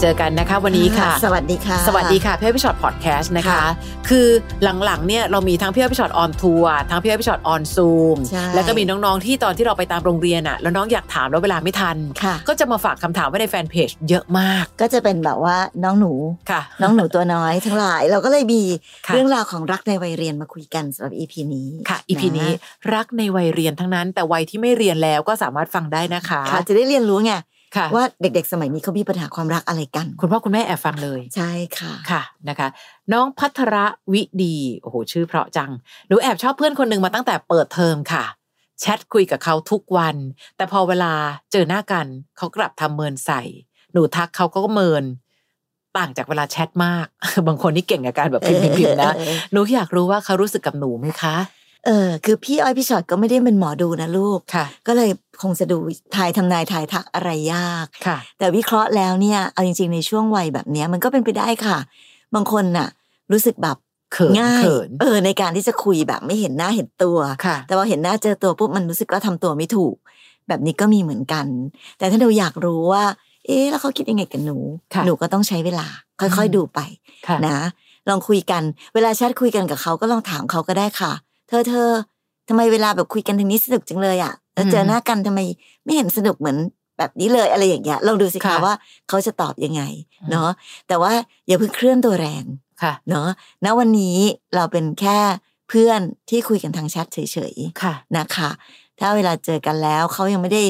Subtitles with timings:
[0.00, 3.62] เจอกันนะคะ วันนี้ค่ะ สวัสดีค่ะ สวัสดีค่ะพี่อ้อยพี่ช็อตพอดแคสต์นะคะค่ะ
[4.08, 4.26] คือ
[4.84, 16.12] หลังๆเนี่ยเรามีทั้งพี่อ้อยพี่ช็อต on tour ทั้งพี่อ้อยพี่ช็อต on Zoom ใช่แล้วก็มีน้องๆที่ตอนที่เราไปตามโรงเรียนอะแล้วน้องอยากถามแล้วเวลาไม่ทันค่ะก็จะมาฝากคำถามไว้ในแฟนเพจเยอะมาก ก็จะเป็นแบบว่าน้องหนู
[16.50, 18.62] ค่ะ น้องหนูตัวน้อยทั้งหลาย เราก็เลยมี
[19.06, 22.58] ค่ะเรื่องราวของรักในวัยเรียนมาคุยกันสำหรับ EP นี้ค่ะอีพีนี้ะ
[22.94, 27.42] รักในวัยเรียนทั้งนั้น แต่วัยที่ไม่เรียนแล้วก็สามารถฟังได้นะคะค่ะจะได้เรียนรู้ไงค่ะ
[27.94, 32.68] ว่าเด็กๆ สมัยนี้เขามีปัญหาความรักอะไรกัน คุณพ่อคุณแม่แอบฟังเลย ใช่ค่ะค่ะนะคะ
[33.12, 33.76] น้องพัทร
[34.12, 35.70] วิดีโอ้โหชื่อเพราะจัง
[36.08, 38.24] หนูแอบชอบเพื่อนคนหนึ่งมาตั้งแต่เปิดเทอมค่ะ
[38.80, 40.16] แชทคุยกับเขาทุกวัน
[40.56, 41.12] แต่พอเวลา
[41.52, 43.42] เจอหน้ากันเขากลับทำเมินใส่
[43.92, 45.04] หนูทักเขาก็เมิน
[45.96, 47.06] ต่างจากเวลาแชทมาก
[47.46, 51.34] บางคนนี่เก่งกับการแบบพิมพ์พิมพ์ๆนะเออหนูอยากรู้ว่าเขารู้สึกกับหนูไหมคะ
[51.86, 55.10] เออคือพี่อ้อยพี่ชอตก็ไม่ได้เป็นหมอดูนะลูกค่ะ ก็เลย
[55.42, 55.76] คงจะดู
[56.16, 61.78] ทายทำนายทายทักอะไรยากค่ะ แต่วิเคราะห์แล้วเนี่ยเอาจริง ๆในช่วงวัยแบบเนี้ยมันก็เป็นไปได้ค่ะ
[62.34, 62.88] บางคนน่ะ
[63.32, 63.76] รู้สึกแบบ
[64.12, 69.94] เขินง่ายเขินเออในการที่จะคุยแบบไม่เห็นหน้าเห็นตัวค่ะแต่พอเห็นหน้าเจอตัวปุ๊บมันรู้สึกว่าทำตัวไม่ถูก
[70.48, 71.46] แบบนี้ก็มีเหมือนกัน
[71.98, 73.04] แต่ถ้าเราอยากรู้ว่า
[73.46, 74.56] เอ๊ะแล้วเขาคิดยังไงกับหนู
[74.94, 75.86] ค่ะหนูก็ต้องใช้เวลา
[76.20, 76.80] ค่อยอืมๆดูไป
[77.28, 77.58] ค่ะนะ
[78.08, 78.62] ลองคุยกัน
[78.94, 81.12] เวลาแชทคุยกันกับเขาก็ลองถามเขาก็ได้ค่ะ
[81.48, 81.88] เธอเธอ
[82.48, 85.40] ทำไมเวลาแบบคุยกันทางนี้สนุกจังเลยอะแล้วเจอหน้ากันทำไม
[85.84, 86.58] ไม่เห็นสนุกเหมือน
[86.98, 88.74] แบบนี้เลยอะไรอย่างเงี้ยลองดูสิคะค่ะว่า
[89.08, 89.82] เขาจะตอบยังไง
[90.22, 90.50] อืมเนาะ
[90.88, 91.12] แต่ว่า
[91.46, 92.44] อย่าเพิ่งเคลื่อนตัวแรง
[92.82, 93.28] ค่ะเนาะ
[93.64, 94.18] ณวันนี้
[94.54, 95.18] เราเป็นแค่
[95.68, 97.18] เพื่อนที่คุยกันทางแชทเฉ
[97.52, 98.50] ยค่ะๆนะคะ
[98.98, 100.62] ถ้าเวลาเจอกันแล้วเขายังไม่ได้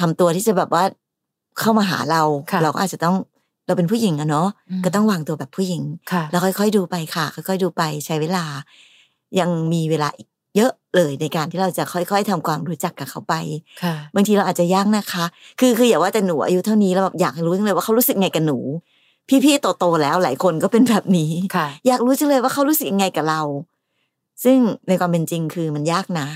[0.00, 0.84] ทำตัวที่จะแบบว่า
[1.58, 3.16] เข้ามาหาเราค่ะเราก็อาจจะต้อง
[3.66, 5.82] เราเป็นผู้หญิงอะเนาะอืมก็ต้องวางตัวแบบผู้หญิง
[6.12, 8.44] ค่ะแล้วค่อย ๆ ดูไปค่ะ ค่อย ๆ ดูไปใช้เวลา
[9.38, 13.34] ยังมีเวลาอีกเยอะเลยในการที่เราจะค่อย ๆทำความรู้จักกับเขาไป
[13.82, 15.24] ค่ะบางทีเราอาจจะยากนะคะ
[15.60, 18.58] คือคืออย่าว่าแต่หนูอายุเท่านี้แล้วแบบอยากรู้จังเลยว่าเขารู้สึกไงกับหนู
[19.44, 23.42] พี่ๆโตๆแล้วหลายคนก็เป็นแบบนี้ค่ะอยากรู้จังเลยว่าเขารู้สึกยังไงกับเรา
[24.44, 24.58] ซึ่ง
[24.88, 26.28] ในความเป็นจริงคือมันยากนะ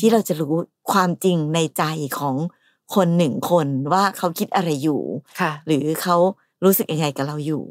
[0.00, 0.52] ที่เราจะรู้
[0.92, 1.84] ความจริงในใจ
[2.18, 2.36] ของ
[2.94, 5.00] คนหนึ่งคนว่าเขาคิดอะไรอยู่
[5.40, 6.16] ค่ะหรือเขา
[6.64, 7.62] รู้สึกยังไงกับเราอยู่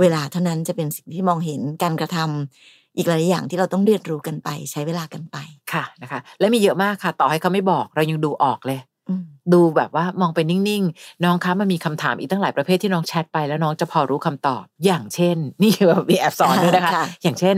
[0.00, 5.36] เวลาเท่านั้นจะเป็นสิ่งที่มองเห็นการกระทำ อีกหลายอย่างที่เราต้องเรียนรู้กันไป ใช้เวลากันไป
[5.72, 9.22] ค่ะนะคะ และมีเยอะมากค่ะ ต่อให้เขาไม่บอกเรายังดูออกเลยอืม
[9.52, 17.56] ดูแบบว่ามองไปนิ่งๆ น้องคะมันมีคำถามอีกตั้งหลายประเภทที่น้องแชทไปแล้วน้องจะพอรู้คำตอบ อย่างเช่น นี่แบบมีแอบสอนด้วยนะคะค่ะอย่างเช่น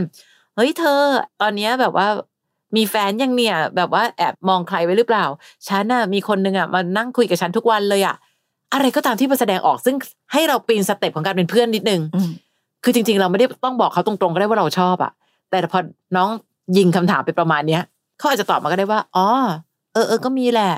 [0.55, 1.01] เฮ้ยเธอ
[1.41, 2.07] ตอนเนี้ยแบบว่า
[2.75, 5.25] มีแฟนยังเนี่ย แบบว่าแอบมองใครไว้หรือเปล่า
[5.67, 8.15] ฉันน่ะมีคนนึงอะมานั่งคุยกับฉันทุกวันเลยอะ
[8.73, 9.95] อะไรก็ตามที่มันแสดงออกซึ่ง
[10.33, 12.29] ให้เราปีน step ของการเป็นเพื่อนนิดนึงอืม
[12.83, 15.11] คือจริง ๆ เราไม่ได้ต้องบอกเขาตรงๆก็ได้ว่าเราชอบอะ
[15.61, 15.79] แต่พอ
[16.15, 16.29] น้อง
[16.77, 17.83] ยิงคำถามไปประมาณเนี้ย
[18.19, 19.27] เขาอาจจะตอบมาก็ได้ว่า อ๋อ
[19.93, 20.73] เออเออก็มีแหละ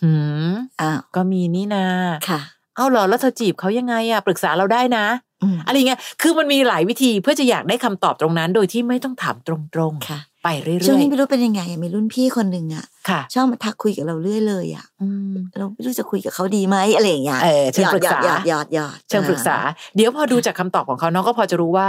[0.00, 0.12] หื
[0.50, 1.84] มอ้าวก็มีนี่นา
[2.28, 2.40] ค่ะ
[2.76, 5.06] เอาเหรอแล้วเธอจีบเขายังไงอะปรึกษาเราได้นะ
[5.42, 9.54] อืมอะไรเงี้ย คือมันมีหลายวิธีเพื่อจะอยากได้คำตอบตรงนั้น โดยที่ไม่ต้องถามตร
[9.90, 19.56] งค่ะๆไปเรื่ช่วงอยนี้ไม่รู้เป็นยังไง มีรุ่นพี่คนหนึ่งอะๆค่ะชอบมาทักคุยกับเราเรื่อยเลยอะอืมเราไม่รู้จะคุยกับเขาดีไหมอะไรอย่างเงี้ยเออเชิงปรึกษาหยอดหยอดหยอดหยอดเชิงปรึกษา
[19.96, 21.88] เดี๋ยวพอดูจากคำตอบของเขาน้องก็พอจะรู้ว่า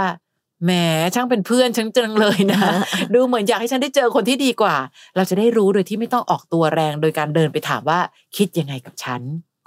[0.64, 0.72] แหม
[1.14, 2.60] ช่างเป็นเพื่อนฉันจังเลยนะ
[3.14, 4.76] ดูเหมือนอยากให้ฉันได้เจอคนที่ดีกว่า
[5.16, 7.98] เราจะได้รู้โดยที่ไม่ต้องออกตัวแรงโดยการเดินไปถามว่า
[8.36, 9.20] คิดยังไงกับฉัน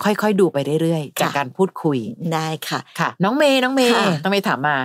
[0.04, 1.98] ค่อยๆดูไปเรื่อยๆจากการพูดคุย
[2.34, 4.78] ได้ค่ะค่ะ น้องเมย์น้องเมย์ค่ะน้องเมย์ถามมา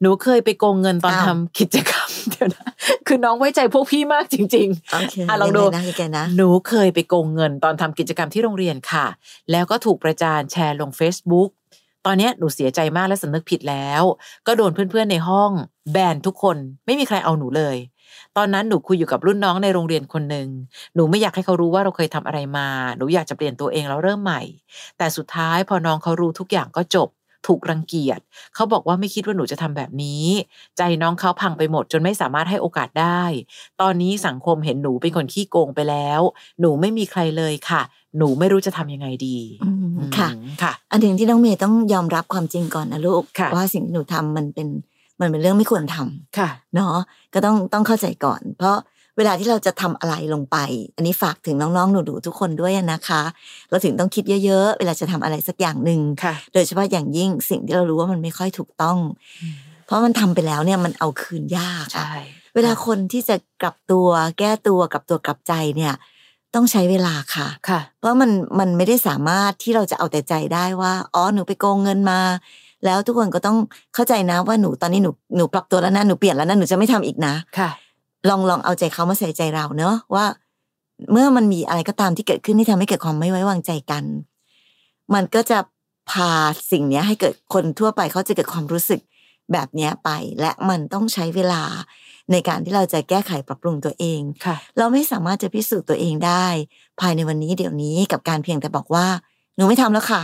[0.00, 2.68] หนูเคยไปโกงเงินตอนอ้าวทำกิจกรรมเดี๋ยวนะ
[3.06, 9.06] คือน้องไว้ใจพวกพี่มากจริงๆโอเคอะลองดูยัไนะยังไงนะหนูเคยไปโกงเงินตอนทำกิจกรรมที่โรงเรียนค่ะ
[9.50, 11.50] แล้วก็ถูกประจานแชร์ลง Facebook
[12.06, 14.02] ตอนนี้หนูเสียใจมากและสำนึกผิดแล้ว
[14.46, 15.50] ก็โดนเพื่อนๆในห้อง
[15.92, 16.56] แบนทุกคน
[16.86, 17.76] ไม่มีใครเอาหนูเลย
[18.36, 20.48] ตอนนั้นหนูคุยอยู่กับรุ่นน้องในโรงเรียนคนหนึ่ง
[20.94, 24.42] หนูไม่อยากให้เขารู้ว่าเราเคยทำอะไรมา หนูอยากจะเปลี่ยนตัวเองแล้วเริ่มใหม่
[24.98, 27.08] แต่สุดท้ายพอน้องเขารู้ทุกอย่างก็จบ
[27.46, 28.20] ถูกรังเกียจ
[28.54, 30.24] เขาบอกว่าไม่คิดว่าหนูจะทำแบบนี้
[30.76, 33.22] ใจน้องเขาพังไปหมดจนไม่สามารถให้โอกาสได้
[33.80, 36.20] ตอนนี้สังคมเห็นหนูเป็นคนขี้โกงไปแล้ว
[36.60, 37.82] หนูไม่มีใครเลยค่ะ
[38.18, 44.68] หนูไม่รู้จะทำยังไงดีอืมค่ะอืมค่ะ อันหนึ่งที่น้องเมย์ต้องยอมรับความจริงก่อนนะลูกค่ะว่าสิ่งที่หนูทำมันเป็น
[45.20, 46.96] มันเป็นเรื่องไม่ควรทำค่ะ เนาะ
[47.34, 48.76] ก็ต้องต้องเข้าใจก่อน เพราะ
[49.16, 50.56] เวลาที่เราจะทำอะไรลงไป
[50.96, 53.22] อันนี้ฝากถึงน้องๆ หนูๆทุกคนด้วยนะคะ
[53.70, 58.98] เราถึงต้องคิดเยอะๆ เวลาจะทำอะไรสักอย่างหนึ่งค่ะโดยเฉพาะอย่างยิ่งสิ่งที่เรารู้ว่ามันไม่ค่อยถูกต้อง
[59.86, 62.16] เพราะมันทำไปแล้วเนี่ยมันเอาคืนยากอะใช่
[62.54, 64.08] เวลาคนที่จะกลับตัว
[64.38, 65.94] แก้ตัวกลับตัวกลับใจเนี่ย
[66.54, 72.20] ต้องใช้เวลาค่ะค่ะ เพราะมันมันไม่ได้สามารถที่เราจะเอาแต่ใจได้ว่าอ๋อหนูไปโกงเงินมา
[72.84, 73.56] แล้วทุกคนก็ต้อง
[73.94, 77.70] เข้าใจนะว่าหนูตอนนี้หนูหนูปรับตัวแล้วนะหนูเปลี่ยนแล้วนะหนูจะไม่ทำอีกนะค่ะ
[78.28, 80.24] ลองลองเอาใจเขามาใส่ใจเราเนอะว่า
[81.12, 84.04] เมื่อมันมีอะไรก็ตามที่เกิดขึ้นที่ทำให้เกิดความไม่ไว้วางใจกัน
[85.14, 85.58] มันก็จะ
[86.10, 86.30] พา
[86.72, 89.00] สิ่งเนี้ยให้เกิดคนทั่วไปเขาจะเกิดความรู้สึก
[89.52, 90.10] แบบเนี้ยไป
[90.40, 91.62] และมันต้องใช้เวลา
[92.32, 96.46] ในการที่เราจะแก้ไขปรับปรุงตัวเองค่ะเราไม่สามารถจะพิสูจน์ตัวเองได้
[97.00, 99.06] ภายในวันนี้เดี๋ยวนี้กับการเพียงแต่บอกว่า
[99.56, 100.22] หนูไม่ทำแล้วค่ะ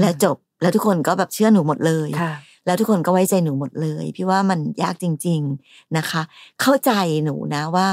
[0.00, 2.32] แล้วจบแล้วทุกคนก็แบบเชื่อหนูหมดเลยค่ะ
[2.66, 6.22] แล้วทุกคนก็ไว้ใจหนูหมดเลย พี่ว่ามันยากจริง ๆนะคะ
[6.60, 6.92] เข้าใจ
[7.24, 7.86] หนูนะว่า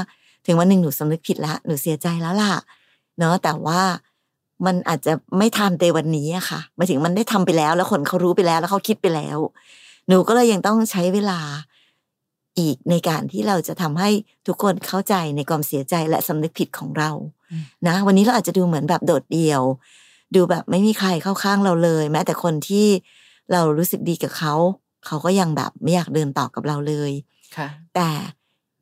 [0.46, 2.52] ถึงวันหนึ่งหนูสำนึกผิดแล้วหนูเสียใจแล้วล่ะ
[3.18, 3.80] เนาะแต่ว่า
[4.66, 9.38] มันอาจจะไม่ทันในวันนี้อะค่ะหมายถึงมันได้ทำไปแล้ว แล้วคนเขารู้ไปแล้ว แล้วเขาคิดไปแล้ว
[10.08, 11.40] หนูก็เลยยังต้องใช้เวลา
[12.58, 14.10] อีกในการที่เราจะทำให้
[14.46, 17.10] ทุกคนเข้าใจในความเสียใจและสำนึกผิดของเรา
[17.50, 19.62] อืมนะ วันนี้เราอาจจะดูเหมือนแบบโดดเดี่ยว
[20.34, 22.86] ดูแบบไม่มีใครเข้าข้างเราเลย แม้แต่คนที่
[23.52, 24.54] เรารู้สึกดีกับเขา
[25.06, 27.12] เขาก็ยังแบบไม่อยากเดินต่อกับเราเลย
[27.56, 28.08] ค่ะ แต่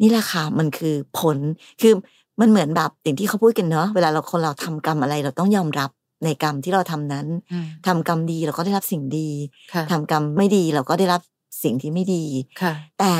[0.00, 1.38] นี่แหละค่ะมันคือผล
[1.80, 1.92] คือ
[2.40, 5.90] มันเหมือนแบบอย่างที่เขาพูดกันเนาะเวลาเราคนเราทำกรรมอะไร เราต้องยอมรับ
[6.24, 9.30] ในกรรมที่เราทำนั้นอืมทำกรรมดีเราก็ได้รับสิ่งดี
[9.72, 11.22] ค่ะทำกรรมไม่ดีเราก็ได้รับ
[11.62, 12.24] สิ่งที่ไม่ดี
[12.62, 13.12] ค่ะ แต่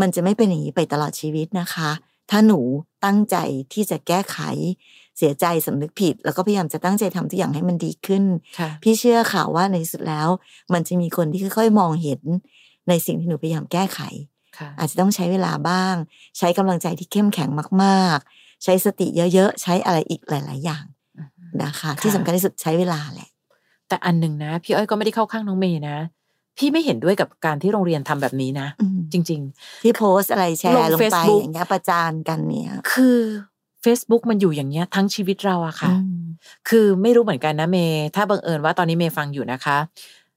[0.00, 1.90] มันจะไม่เป็นอย่างนี้ไปตลอดชีวิตนะคะ
[2.30, 2.60] ถ้าหนู
[3.04, 3.36] ตั้งใจ
[3.72, 4.38] ที่จะแก้ไข
[5.18, 8.24] เสียใจสำนึกผิด แล้วก็พยายามจะตั้งใจทำทุกอย่างให้มันดีขึ้น
[8.58, 10.28] ค่ะพี่เชื่อค่ะว่าในที่สุดแล้ว
[10.72, 12.22] มันจะมีคนที่ค่อยๆมองเห็น
[12.88, 14.00] ในสิ่งที่หนูพยายามแก้ไข
[14.58, 15.94] ค่ะอาจจะต้องใช้เวลาบ้าง
[16.38, 17.50] ใช้กำลังใจที่เข้มแข็ง
[17.82, 20.84] มากๆ ใช้สติเยอะๆ ใช้อะไรอีกหลาย ๆ อย่าง
[21.62, 23.30] นะคะ ที่สำคัญที่สุดใช้เวลาแหละ
[23.88, 25.96] แต่อันหนึ่งนะ พี่อ้อยก็ไม่ได้เข้าข้างน้องเมย์นะ
[26.58, 29.40] พี่ไม่เห็นด้วยกับการที่โรงเรียนทำแบบนี้นะอืมจริง
[29.82, 33.18] ที่โพสต์อะไรแชลงร์ลงไป Facebook อย่างเงี้ยประจานกันเนี่ยๆคือ
[33.84, 36.24] Facebook มันอยู่อย่างเงี้ยทั้งชีวิตเราอะค่ะอืม
[36.68, 39.78] คือไม่รู้เหมือนกันนะเมย์ถ้าบังเอิญว่าตอนนี้เมย์ฟังอยู่นะคะ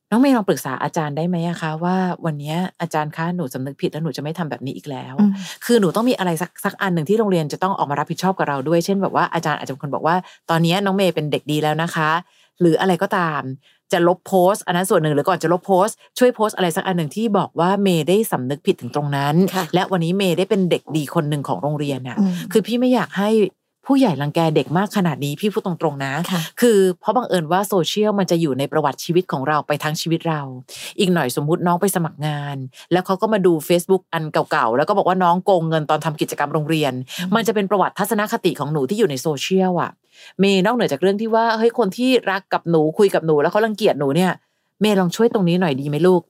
[0.09, 1.95] น้องเมย์ลองปรึกษาอาจารย์ได้ไหมอะคะ ว่า
[2.25, 5.31] วันเนี้ยอาจารย์คะหนูสำนึกผิดแล้วหนูจะไม่ทำแบบนี้อีกแล้วอืม
[5.65, 10.15] คือหนูต้องมีอะไรสักสักอันหนึ่งที่โรงเรียนจะต้องออกมารับผิดชอบกับเราด้วย เช่นแบบว่าอาจารย์อาจจะเป็นคนบอกว่า
[10.49, 12.09] ตอนเนี้ยน้องเมย์เป็นเด็กดีแล้วนะคะ
[12.61, 13.41] หรืออะไรก็ตาม
[13.93, 23.31] จะลบโพสต์อันนั้นส่วนหนึ่งหรือก่อนจะลบโพสต์ช่วยโพสต์อะไรสักอันหนึ่งที่บอกว่าเมย์ได้สำนึกผิดถึงตรงนั้นค่ะและวันนี้เมย์ได้เป็นเด็กดีคนหนึ่งของโรงเรียนน่ะอืมคือพี่ไม่อยากให้
[23.87, 30.41] ผู้ใหญ่รังแกเด็กมากขนาดนี้พี่พูดตรงๆนะค่ะคือเพราะบังเอิญว่าโซเชียลมันจะอยู่ในประวัติชีวิตของเราไปทั้งชีวิตเรา
[30.99, 32.57] อีกหน่อยสมมุติน้องไปสมัครงาน
[32.91, 39.91] แล้วเขาก็มาดู Facebook อันเก่าๆ แล้วก็บอกว่าน้องโกงเงินตอนทำกิจกรรมโรงเรียนอืมมันจะเป็นประวัติทัศนคติของหนูที่อยู่ในโซเชียลอะ
[40.39, 44.31] เมย์นอกเหนือจากเรื่องที่ว่าเฮ้ยคนที่รักกับหนูคุยกับหนูแล้วเขารังเกียจหนูเนี่ย
[44.81, 46.21] เมย์ลองช่วยตรงนี้หน่อยดีไหมลูก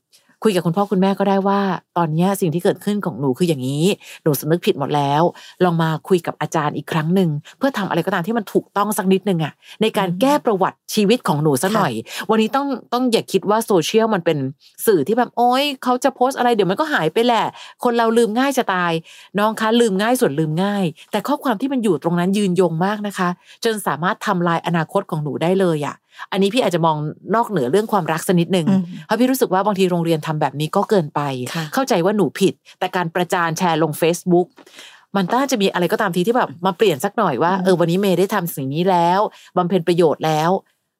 [0.43, 1.59] คุยกับคุณพ่อคุณแม่ก็ได้ว่า
[1.97, 3.85] ตอนเนี้ยสิ่งที่เกิดขึ้นของหนูคืออย่างนี้
[4.23, 5.21] หนูสำนึกผิดหมดแล้ว
[5.63, 11.93] ลองมาคุยกับอาจารย์อีกครั้งหนึ่งเพื่อทำอะไรก็ตามที่มันถูกต้องสักนิดนึงอะในการอืมแก้ประวัติชีวิตของหนูสักหน่อย
[12.29, 14.37] วันนี้ต้องต้องอย่าคิดว่าโซเชียลมันเป็น
[14.85, 17.45] สื่อที่แบบโอ๊ยเขาจะโพสต์อะไรเดี๋ยวมันก็หายไปแหละ
[17.83, 18.93] คนเราลืมง่ายจะตาย
[19.39, 23.29] น้องคะลืมง่ายส่วนลืมง่าย แต่ข้อความที่มันอยู่ตรงนั้นยืนยงมากนะคะ
[23.65, 25.95] จนสามารถทำลายอนาคตของหนูได้เลยอะ
[26.31, 26.97] อันนี้พี่อาจจะมอง
[27.35, 31.21] นอกเหนือเรื่องความรักสักนิดหนึ่งอืมเพราะพี่รู้สึกว่าบางทีโรงเรียนทำแบบนี้ก็เกินไป
[31.55, 34.47] ค่ะเข้าใจว่าหนูผิด แต่การประจานแชร์ลง Facebook
[35.15, 39.19] มันน่าจะมีอะไรก็ตามทีที่แบบมาเปลี่ยนสักหน่อยว่าอืมเออวันนี้เมย์ได้ทำสิ่งนี้แล้ว
[39.57, 40.49] บำเพ็ญประโยชน์แล้ว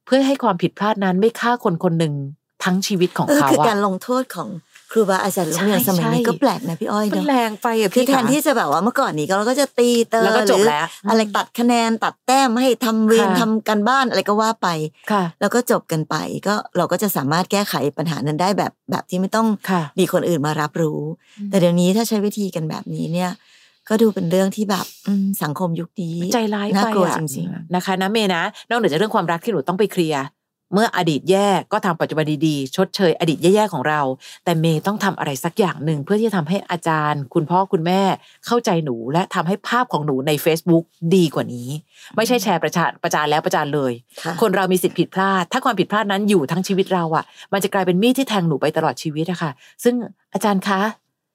[0.06, 2.14] เพื่อให้ความผิดพลาดนั้นไม่ฆ่าคนคนหนึ่ง
[2.64, 4.50] ทั้งชีวิตของเออเขาคืออะการลงโทษของ
[4.92, 14.68] ครูบาอาจารย์โรงเรียนใช่สมัยนี้ใช่ก็แปลกนะพี่อ้อยมันเนาะแรงไปอะคือพี่แทนคะที่จะแบบว่าเมื่อก่อนนี้เราก็จะตีเตอร์แล้วก็จบหรือแล้วอะไรตัดคะแนนตัดแต้มให้ทำเวรค่ะทำกันบ้านอะไรก็ว่าไป
[15.12, 16.16] ค่ะ แล้วก็จบกันไป
[16.48, 21.00] ก็เราก็จะสามารถแก้ไขปัญหานั้นได้แบบแบบที่ไม่ต้องค่ะมีคนอื่นมารับรู้
[21.50, 23.32] แต่เดี๋ยวนี้ถ้าใช้วิธีกันแบบนี้เนี่ย
[23.90, 30.24] ก็ดูเป็นเรื่องที่แบบอืมสังคมยุคนี้ใจร้ายน่าไปกลัวอะจริงนะคะนะเมย์นะนอกเหนือจากเรื่องความรักที่หนูต้องไปเคลียร์
[30.74, 34.02] เมื่ออดีตแย่ก็ทำปัจจุบันดีๆ ชดเชย อดีตแย่ๆของเรา
[34.44, 38.02] แต่เมย์ต้องทำอะไรสักอย่างหนึ่งเพื่อที่จะทำให้อาจารย์ คุณพ่อคุณแม่
[38.46, 40.84] เข้าใจหนูและทำให้ภาพของหนูใน Facebook
[41.16, 41.70] ดีกว่านี้
[42.16, 47.24] ไม่ใช่แชร์ประจานประจานแล้วประจานเลยๆค่ะคนเรามีสิทธิ์ผิดพลาด ถ้าความผิดพลาดนั้นอยู่ทั้งชีวิตเราอะ
[47.54, 49.52] มันจะกลายเป็นมีดที่แทงหนูไปตลอดชีวิตอะค่ะ
[49.84, 49.96] ซึ่ง
[50.34, 50.82] อาจารย์คะ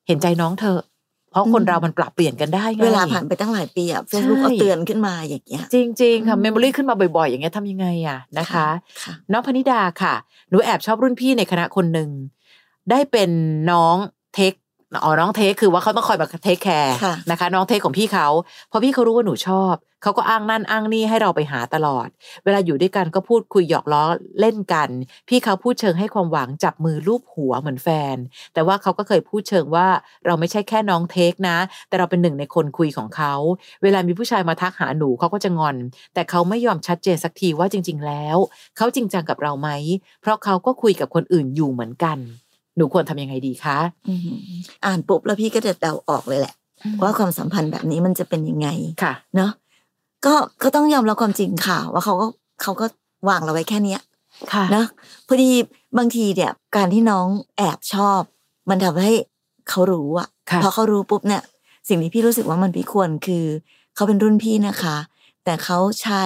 [0.06, 0.95] เห็นใจน้องเถอะเพ
[1.36, 8.66] ราะคนเรามันปรับเปลี่ยนกันได้ไงเวลาผ่านไปตั้งหลายปีอะเฟซบุ๊กใช่เอาเตือนขึ้นมาอย่างเงี้ยจริง ๆ ค่ะอืม memory ขึ้นมาบ่อยๆ อย่างเงี้ยทำยังไงอะนะคะ
[9.02, 10.14] ค่ะน้องพนิดาค่ะ
[10.50, 12.10] หนูแอบชอบรุ่นพี่ในคณะคนหนึ่ง
[12.90, 13.30] ได้เป็น
[13.70, 13.96] น้อง
[14.34, 14.54] take
[15.04, 18.28] อ๋อน้อง take คือว่าเขาต้องคอยแบบ take care ค่ะนะคะ น้อง take ของพี่เขา
[18.68, 22.08] เพราะพี่เขารู้ว่าหนูชอบเขาก็อ้างนั่นอ้างนี่ให้เราไปหาตลอด
[22.44, 24.04] เวลาอยู่ด้วยกันก็พูดคุยหยอกล้อ
[24.40, 24.88] เล่นกัน
[25.28, 28.16] พี่เขาพูดเชิงให้ความหวังจับมือลูบหัวเหมือนแฟน
[28.54, 29.86] แต่ว่าเขาก็เคยพูดเชิงว่า
[30.26, 33.34] เราไม่ใช่แค่น้องเทคนะ แต่เราเป็นหนึ่งในคนคุยของเขา
[33.82, 35.76] เวลามีผู้ชายมาทักหาหนูเขาก็จะงอน
[36.14, 38.36] แต่เขาไม่ยอมชัดเจนสักทีว่าจริง ๆ แล้ว
[38.76, 39.70] เขาจริงจังกับเราไหม
[40.20, 42.18] เพราะเขาก็คุยกับคนอื่นอยู่เหมือนกัน
[42.76, 43.78] หนูควรทำยังไงดีคะ
[44.08, 44.20] อืม
[44.84, 46.54] อ่านปุ๊บแล้วพี่ก็จะเดาออกเลยแหละ
[47.02, 48.68] ว่าความสัมพันธ์แบบนี้มันจะเป็นยังไง
[49.02, 49.50] ค่ะ เนาะ
[50.26, 52.26] ก็ก็ต้องยอมรับความจริงค่ะ ว่าเขาก็
[52.62, 52.86] เขาก็
[53.28, 54.00] วางเราไว้แค่เนี้ย
[54.52, 54.84] ค่ะนะ
[55.26, 55.50] พอดี
[55.98, 58.20] บางทีเนี่ย การที่น้องแอบชอบ
[58.70, 59.12] มันทำให้
[59.68, 61.42] เขารู้อะค่ะพอเขารู้ปุ๊บเนี่ย
[61.88, 63.44] สิ่งที่พี่รู้สึกว่ามันพี่ควรคือ
[63.94, 64.96] เขาเป็นรุ่นพี่นะคะ
[65.44, 66.22] แต่เขาใช้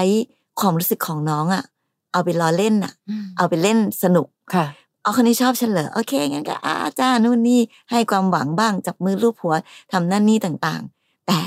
[0.61, 1.65] ความรู้สึกของน้องอะ
[2.13, 4.67] เอาไปล้อเล่นอะอืมเอาไปเล่นสนุกค่ะ
[5.03, 9.55] เอาคนนี้ชอบฉันเหรอโอเคงั้นก็อาจ้านู่นนี่ให้ความหวังบ้างจับมือลูบหัว
[9.93, 11.39] ทำนั่นนี่ต่างๆ แต่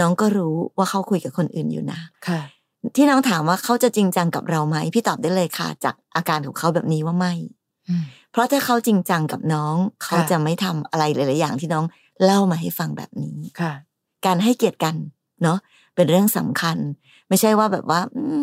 [0.00, 2.40] น้องก็รู้ว่าเขาคุยกับคนอื่นอยู่นะค่ะ
[2.96, 7.32] ที่น้องถามว่าเขาจะจริงจังกับเราไหมพี่ตอบได้เลยค่ะ จากอาการของเขาแบบนี้ว่าไม่
[7.88, 11.84] อืมเพราะถ้าเขาจริงจังกับน้อง เขาค่ะจะไม่ทำอะไรหลายๆอย่างที่น้อง
[12.24, 13.72] เล่ามาให้ฟังแบบนี้ค่ะ
[14.26, 14.94] การให้เกียรติกัน
[15.42, 15.58] เนาะ
[15.94, 16.76] เป็นเรื่องสำคัญ
[17.28, 18.40] ไม่ใช่ว่าแบบว่าอืม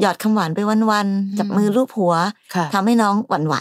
[0.00, 0.58] หยอดคำหวานไป
[0.90, 2.14] วันๆจับมือลูบหัว
[2.54, 3.56] ค่ะทำให้น้องหวั่นไหว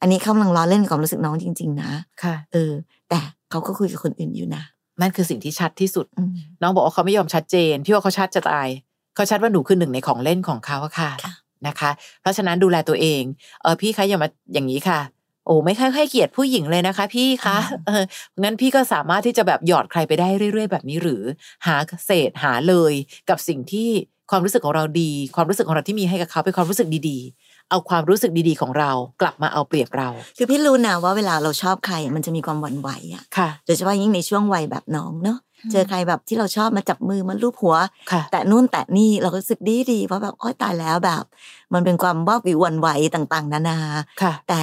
[0.00, 1.90] อันนี้เขากำลังล้อเล่นกับความรู้สึกน้องจริง ๆ นะ
[2.22, 2.72] ค่ะ เออ
[3.08, 4.62] แต่เขาก็คุยกับคนอื่นอยู่นะ
[5.00, 6.30] นั่นคือสิ่งที่ชัดที่สุดอืม
[6.62, 8.68] น้องบอกว่าเขาไม่ยอมชัดเจน พี่ว่าเขาชัดจะตาย
[9.14, 11.34] เขาชัดว่าหนูคือหนึ่งในของเล่นของเขาอะค่ะค่ะ
[11.66, 11.90] นะคะ
[12.20, 13.22] เพราะฉะนั้นดูแลตัวเอง
[13.62, 15.00] เออพี่คะอย่ามาอย่างนี้ค่ะ
[15.46, 17.56] โอ้ไม่ค่อยให้เกียรติผู้หญิงเลยนะคะ พี่คะ
[17.86, 18.02] เออ
[18.42, 21.22] งั้นพี่ก็สามารถที่จะแบบหยอดใครไปได้เรื่อย ๆ แบบนี้หรือ
[21.66, 22.92] หาเศษหาเลย
[23.28, 23.90] กับสิ่งที่
[24.30, 28.90] ความรู้สึกของเราดี ความรู้สึกของเราที่มีให้กับเขาเป็นความรู้สึกดีๆ เอาความรู้สึกดีๆของเรา
[29.22, 37.76] กลับมาเอาเปรียบเรา คือพี่รู้นะว่าเวลาเราชอบใครมันจะมีความหวั่นไหวอะค่ะโดยเฉพาะยิ่งในช่วงวัยแบบน้องเนาะอืมเจอใครแบบที่เราชอบมาจับมือมาลูบหัว
[38.10, 41.24] ค่ะแต่นู่นแต่นี่เราก็รู้สึกดีดีๆว่าแบบโอ๊ยตายแล้วแบบ
[41.72, 43.78] มันเป็นความว่าวิวหวันไหวต่างๆ นานา
[44.22, 44.62] ค่ะแต่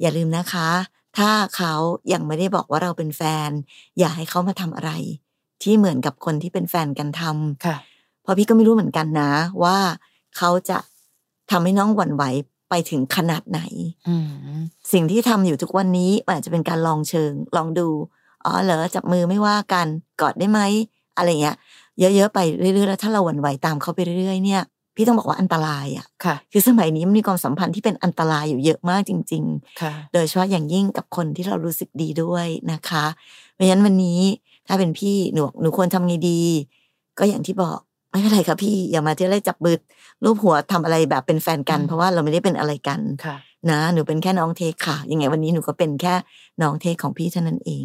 [0.00, 0.68] อย่าลืมนะคะ
[1.18, 1.74] ถ้าเขา
[2.12, 3.50] ยังไม่ได้บอกว่าเราเป็นแฟน
[3.98, 4.90] อย่าให้เขามาทำอะไร
[5.62, 7.76] ที่เหมือนกับคนที่เป็นแฟนกันทำค่ะ
[8.24, 9.76] เพราะพี่ก็ไม่รู้เหมือนกันนะ ว่า
[10.36, 10.78] เขาจะ
[11.50, 12.24] ทำให้น้องหวั่นไหว
[12.70, 13.60] ไปถึงขนาดไหน
[14.08, 14.60] อืม
[14.92, 17.88] สิ่งที่ทำอยู่ทุกวันนี้มันอาจจะเป็นการลองเชิง ลองดู
[18.44, 19.86] อ๋อเหรอจับมือไม่ว่ากัน
[20.20, 20.60] กอดได้ไหม
[21.16, 21.56] อะไรเงี้ย
[22.00, 24.62] เยอะๆไปเรื่อยๆแล้วถ้าเราหวั่นไหวตามเขาไปเรื่อยๆเนี่ย
[24.96, 29.44] พี่ต้องบอกว่าอันตรายอะค่ะคือสมัยนี้มันมีความสัมพันธ์ที่เป็นอันตรายอยู่เยอะมากจริง
[29.80, 33.04] ค่ะๆโดยเฉพาะอย่างยิ่งกับคนที่เรารู้สึกดีด้วยนะคะ
[33.54, 34.20] เพราะฉะนั้นวันนี้
[34.66, 36.42] ถ้าเป็นพี่หนูหนูควรทำไงดี
[37.18, 37.78] ก็อย่างที่บอก
[38.14, 39.76] ไม่เป็นไรครับพี่อย่ามาเที่ยวไล่จับมือ
[40.24, 43.36] รูปหัวทำอะไรแบบเป็นแฟนกันอืมเพราะว่าเราไม่ได้เป็นอะไรกันค่ะ
[43.70, 46.14] นะหนูเป็นแค่น้องเทคค่ะ ยังไงวันนี้หนูก็เป็นแค่
[46.62, 47.84] น้องเทคของพี่เท่านั้นเอง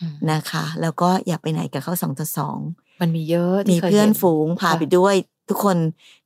[0.00, 2.58] อืมนะคะ แล้วก็อย่าไปไหนกับเขาสองต่อสอง
[3.00, 5.14] มันมีเยอะมีที่คยเพื่อนห็ฝูงพาค่ะไปด้วย
[5.48, 5.76] ทุกคน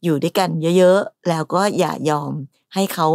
[0.05, 2.33] อยู่ด้วยกันเยอะๆ แล้วก็อย่ายอม
[2.75, 3.07] ให้เขา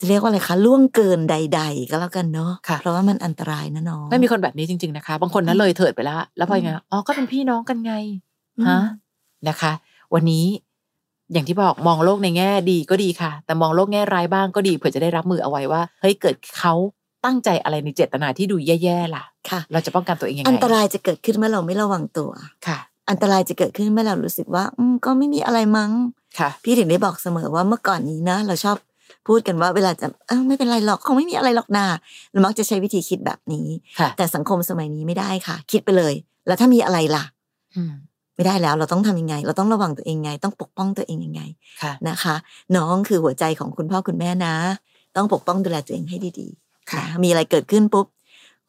[0.00, 7.92] จะเรียกว่าอะไรคะล่วงเกินใด ๆ ก็แล้วกันเนาะค่ะเพราะว่ามันอันตรายนะน้องไม่มีคนแบบนี้จริง ๆนะคะ บางคนนั้นเลยเถิดไปแล้ว แล้วพอยังไงอ๋อก็เป็นพี่น้องกันไง
[8.58, 8.80] อืมฮะ
[9.48, 9.72] นะคะ
[10.14, 10.44] วันนี้
[11.32, 16.74] อย่างที่บอกมองโลกในแง่ดีก็ดีค่ะ แต่มองโลกแง่ร้ายบ้างก็ดีเผื่อจะได้รับมือเอาไว้ว่าเฮ้ยเกิดเขา
[17.24, 22.30] ตั้งใจอะไรในเจตนาที่ดูแย่ๆล่ะค่ะ เราจะป้องกันตัวเองยังไงอันตรายจะเกิดขึ้นเมื่อเราไม่ระวังตัว
[22.66, 22.78] ค่ะ
[23.10, 25.90] อันตรายจะเกิดขึ้นเมื่อเรารู้สึกว่า อืมก็ไม่มีอะไรมั้ง
[26.38, 28.76] ค่ะ พี่ถึงได้บอกเสมอว่าเมื่อก่อนนี้นะ เราชอบ
[29.28, 31.86] พูดกันว่าเวลาจะเอ้าไม่เป็นไรหรอกคงไม่มีอะไรหรอกนา
[32.32, 33.66] เรามักจะใช้วิธีคิดแบบนี้
[33.98, 36.14] ค่ะแต่สังคมสมัยนี้ไม่ได้ค่ะ คิดไปเลย
[36.46, 37.24] แล้วถ้ามีอะไรล่ะ
[37.76, 37.92] อืม
[38.34, 41.42] ไม่ได้แล้วเราต้องทำยังไง เราต้องระวังตัวเองไง ต้องปกป้องตัวเองยังไง
[41.82, 42.34] ค่ะนะคะ
[42.76, 44.54] น้องคือหัวใจของคุณพ่อคุณแม่นะ
[45.16, 48.06] ต้องปกป้องดูแลตัวเองให้ดีๆค่ะนะมีอะไรเกิดขึ้นปุ๊บ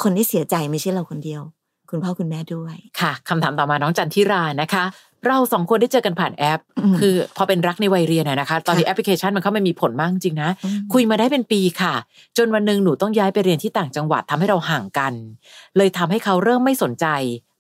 [0.04, 1.42] คนที่เสียใจไม่ใช่เราคนเดียว
[1.90, 4.84] คุณพ่อคุณแม่ด้วยค่ะคำถามต่อมาน้องจันทิรานะคะ
[5.28, 11.94] เราสองคนได้เจอกันผ่านแอปอืมคือพอเป็นรักในวัยเรียนอะนะคะ ตอนนี้ค่ะแอปพลิเคชันมันเข้ามามีผลมากจริงนะอืมคุยมาได้เป็นปีค่ะ
[12.38, 15.14] จนวันหนึ่งหนูต้องย้ายไปเรียนที่ต่างจังหวัดทำให้เราห่างกัน
[15.78, 17.06] เลยทำให้เขาเริ่มไม่สนใจ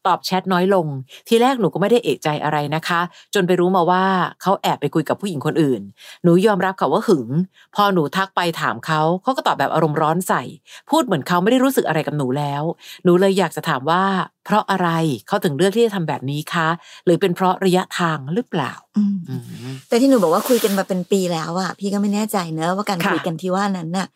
[0.08, 0.88] ตอบแชทน้อยลง
[1.28, 3.02] ทีแรกหนูก็ไม่ได้เอกใจอะไรนะคะ
[3.34, 4.06] จนไปรู้มาว่า
[4.42, 5.82] เขาแอบไปคุยกับผู้หญิงคนอื่น
[6.24, 7.28] หนูยอมรับค่ะว่าหึง
[7.76, 10.42] พอหนูทักไปถามเขาเขาก็ตอบแบบอารมณ์ร้อนใส่
[10.90, 12.64] พูดเหมือนเขาไม่ได้รู้สึกอะไรกับหนูแล้ว
[13.04, 14.04] หนูเลยอยากจะถามว่า
[14.46, 14.90] เพราะอะไร
[15.28, 16.68] เขาถึงเลือกที่จะทำแบบนี้คะ
[17.06, 19.36] หรือเป็นเพราะระยะทางหรือเปล่าอืมอื
[19.72, 24.08] มแต่ที่หนูบอกว่าคุยกันมาเป็นปีแล้วอะพี่ก็ไม่แน่ใจเนอะว่าการค่ะคุยกันที่ว่านั้นน่ะ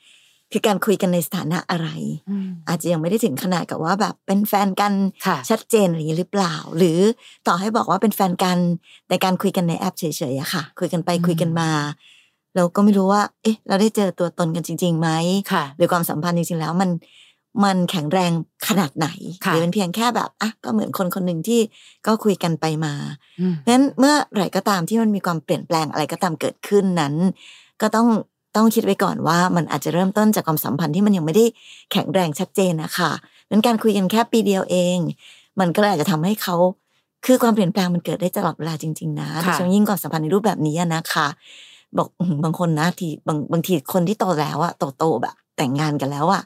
[0.51, 1.87] คือการคุยกันในสถานะอะไร
[2.67, 4.93] อาจจะยังไม่ได้ถึงขนาดกับว่าแบบเป็นแฟนกัน
[5.27, 6.99] ค่ะชัดเจนอะไรอย่างนี้หรือเปล่า หรือ
[7.47, 8.57] ต่อให้บอกว่าเป็นแฟนกัน
[9.07, 11.69] แต่การคุยกันในแอปเฉยๆอะค่ะ คุยกันไปอืมคุยกันมา
[12.55, 15.09] เราก็ไม่รู้ว่า เอ๊ะ เราได้เจอตัวตนกันจริงๆไหม
[15.51, 16.89] ค่ะหรือความสัมพันธ์จริงๆแล้วมัน
[17.63, 18.31] มันแข็งแรง
[18.67, 19.07] ขนาดไหน
[19.43, 21.59] หค่ะรือเป็นเพียงแค่แบบอะก็เหมือนคนคนหนึ่งที่
[22.07, 22.93] ก็คุยกันไปมา
[23.39, 27.13] อืมเพราะฉะนั้นเมื่อไหร่ก็ตามที่มันมีความเปลี่ยนแปลงอะไรก็ตามเกิดขึ้นนั้น
[27.81, 28.07] ก็ต้อง
[28.57, 31.45] ต้องคิดไว้ก่อนว่ามันอาจจะเริ่มต้นจากความสัมพันธ์ที่มันยังไม่ได้
[31.91, 33.11] แข็งแรงชัดเจนนะคะ
[33.49, 34.97] นั้นการคุยกันแค่ปีเดียวเอง
[35.59, 36.55] มันก็เลยอาจจะทำให้เขา
[37.25, 41.27] คือความเปลี่ยนแปลงมันเกิดได้ตลอดเวลาจริง ๆ นะโดยเฉพาะยิ่งความสัมพันธ์ในรูปแบบนี้อะนะคะ
[41.97, 46.43] บอกอื้อหือบางคนนะทีบางบางทีคนที่โตแล้วอะโตโตๆแบบ แต่งงานกันแล้วอะ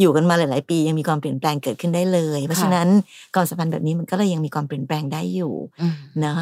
[0.00, 2.88] อยู่กันมาหลาย ๆ ปียังมีความเปลี่ยนแปลงเกิดขึ้นได้เลย เพราะฉะนั้น
[3.34, 6.34] ความสัมพันธ์แบบนี้มันก็เลยยังมีความเปลี่ยนแปลงได้อยู่อืมนะ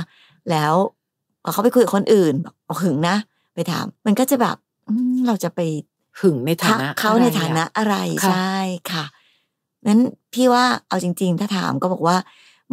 [0.51, 0.75] แล้ว
[1.43, 3.17] พอเขาไปคุยกับคนอื่นบอกเอาหึงนะ
[3.55, 4.68] ไปถาม มันก็จะแบบอืม
[5.27, 5.61] เราจะไป
[6.21, 8.57] หึงในฐาทักนะเขาอะไรในอะฐานะอะไรค่ะใช่
[8.93, 9.05] ค่ะ
[9.89, 10.01] นั้น
[10.35, 12.17] พี่ว่าเอาจริง ๆ ถ้าถามก็บอกว่า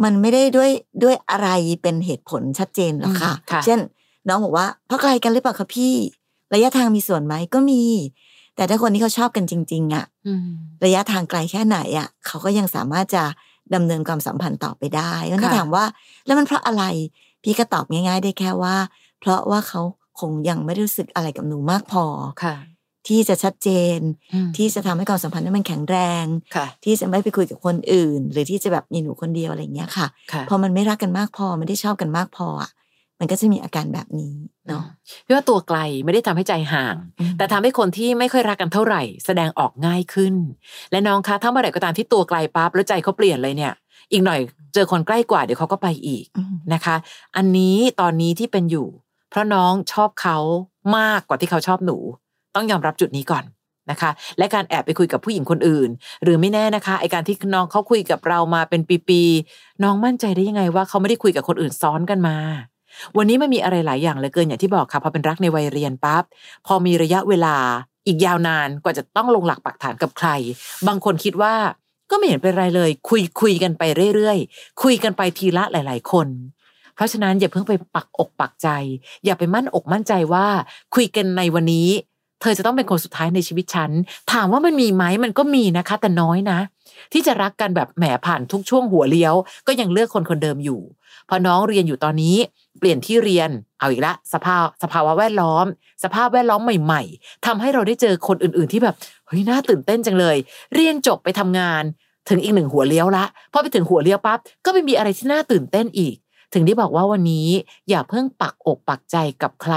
[0.04, 0.70] มันไม่ได้ด้วย
[1.02, 1.48] ด้วยอะไร
[1.82, 3.78] เป็นเหตุผลชัดเจนหรอกค่ะอืมค่ะ เช่น
[4.28, 5.94] น้องบอกว่าเพราะไกลกันหรือเปล่าคะพี่
[6.54, 7.82] ระยะทางมีส่วนไหมก็มี
[8.56, 10.46] แต่ถ้าคนที่เขาชอบกันจริง ๆ อะอืม
[10.84, 13.24] ระยะทางไกลแค่ไหนอะเขาก็ยังสามารถจะ
[13.74, 15.84] ดำเนินความสัมพันธ์ต่อไปได้แล้วถ้าค่ะถามว่า
[16.26, 16.84] แล้วมันเพราะอะไร
[17.42, 18.76] พี่ก็ตอบง่าย ๆ ได้แค่ว่า
[19.20, 19.80] เพราะว่าเขา
[20.20, 22.04] คงยังไม่ได้รู้สึกอะไรกับหนูมากพอ
[22.44, 22.56] ค่ะ
[23.08, 23.98] ที่จะชัดเจน
[24.34, 26.24] อืมที่จะทำให้ความสัมพันธ์นั้นมันแข็งแรง
[26.56, 32.70] ค่ะที่จะไม่ไปคุยกับคนอื่น หรือที่จะแบบมีหนูคนเดียวอะไรอย่างเงี้ยค่ะค่ะ พอมันไม่รักกันมากพอไม่ได้ชอบกันมากพออะ
[33.20, 34.34] มันก็จะมีอาการแบบนี้
[34.68, 34.84] เนาะ
[35.26, 36.96] พี่ว่าตัวไกลไม่ได้ทำให้ใจห่าง
[37.38, 40.34] แต่ทำให้คนที่ไม่ค่อยรักกันเท่าไหร่ แสดงออกง่ายขึ้น
[40.90, 43.72] และน้องคะถ้าเมื่อไหร่ก็ตามที่ตัวไกลปั๊บแล้วใจเขาเปลี่ยนเลยเนี่ย
[44.12, 44.40] อีกหน่อย
[44.74, 46.96] เจอคนใกล้กว่าเดี๋ยวเขาก็ไปอีกอืมนะคะ
[47.36, 49.05] อันนี้ตอนนี้ที่เป็นอยู่เพ
[49.36, 50.38] ราะน้องชอบเขา
[50.96, 51.96] มากกว่าที่เขาชอบหนู
[52.54, 53.44] ต้องยอมรับจุดนี้ก่อน
[53.90, 55.88] นะคะ และการแอบไปคุยกับผู้หญิงคนอื่น
[56.22, 62.36] หรือไม่แน่นะคะไอการที่น้องเขาคุยกับเรามาเป็นปีๆน้องมั่นใจได้ยังไงว่าเขาไม่ได้คุยกับคนอื่นซ้อนกันมา
[63.16, 66.24] วันนี้มันมีอะไรหลายอย่างเหลือเกินอย่างที่บอกค่ะพอเป็นรักในวัยเรียนปั๊บ
[66.66, 67.56] พอมีระยะเวลา
[68.06, 70.28] อีกยาวนานกว่าจะต้องลงหลักปักฐานกับใคร
[70.86, 71.54] บางคนคิดว่า
[72.10, 73.82] ก็ไม่เห็นเป็นไรเลย คุยคุยกันไป
[74.14, 76.28] เรื่อยๆ คุยกันไปทีละหลาย ๆ คน
[76.96, 78.68] เพราะฉะนั้นอย่าเพิ่งไปปักอกปักใจ
[79.24, 80.46] อย่าไปมั่นอกมั่นใจว่า
[80.94, 81.88] คุยกันในวันนี้
[82.40, 83.90] เธอจะต้องเป็นคนสุดท้ายในชีวิตฉัน
[84.32, 86.58] ถามว่ามันมีไหมมันก็มีนะคะ แต่น้อยนะ
[87.12, 89.34] ที่จะรักกันแบบแหมผ่านทุกช่วงหัวเลี้ยว
[89.66, 90.80] ก็ยังเลือกคนคนเดิมอยู่
[91.28, 92.36] พอน้องเรียนอยู่ตอนนี้
[92.78, 95.66] เปลี่ยนที่เรียนเอาอีกละสภาพสภาวะแวดล้อม
[96.04, 98.94] สภาพแวดล้อมใหม่ๆทำให้เราได้เจอคนอื่นๆที่แบบ
[99.26, 100.36] เฮ้ยน่าตื่นเต้นจังเลย
[100.74, 101.82] เรียนจบไปทำงาน
[102.28, 106.16] ถึงอีกหนึ่งหัวเลี้ยวละพอไปถึงหัวเลี้ยวปั๊บก็ไม่มีอะไรที่น่าตื่นเต้นอีก
[106.56, 107.48] ถึงได้บอกว่าวันนี้
[107.88, 109.74] อย่าเพิ่งปักอกปักใจกับใคร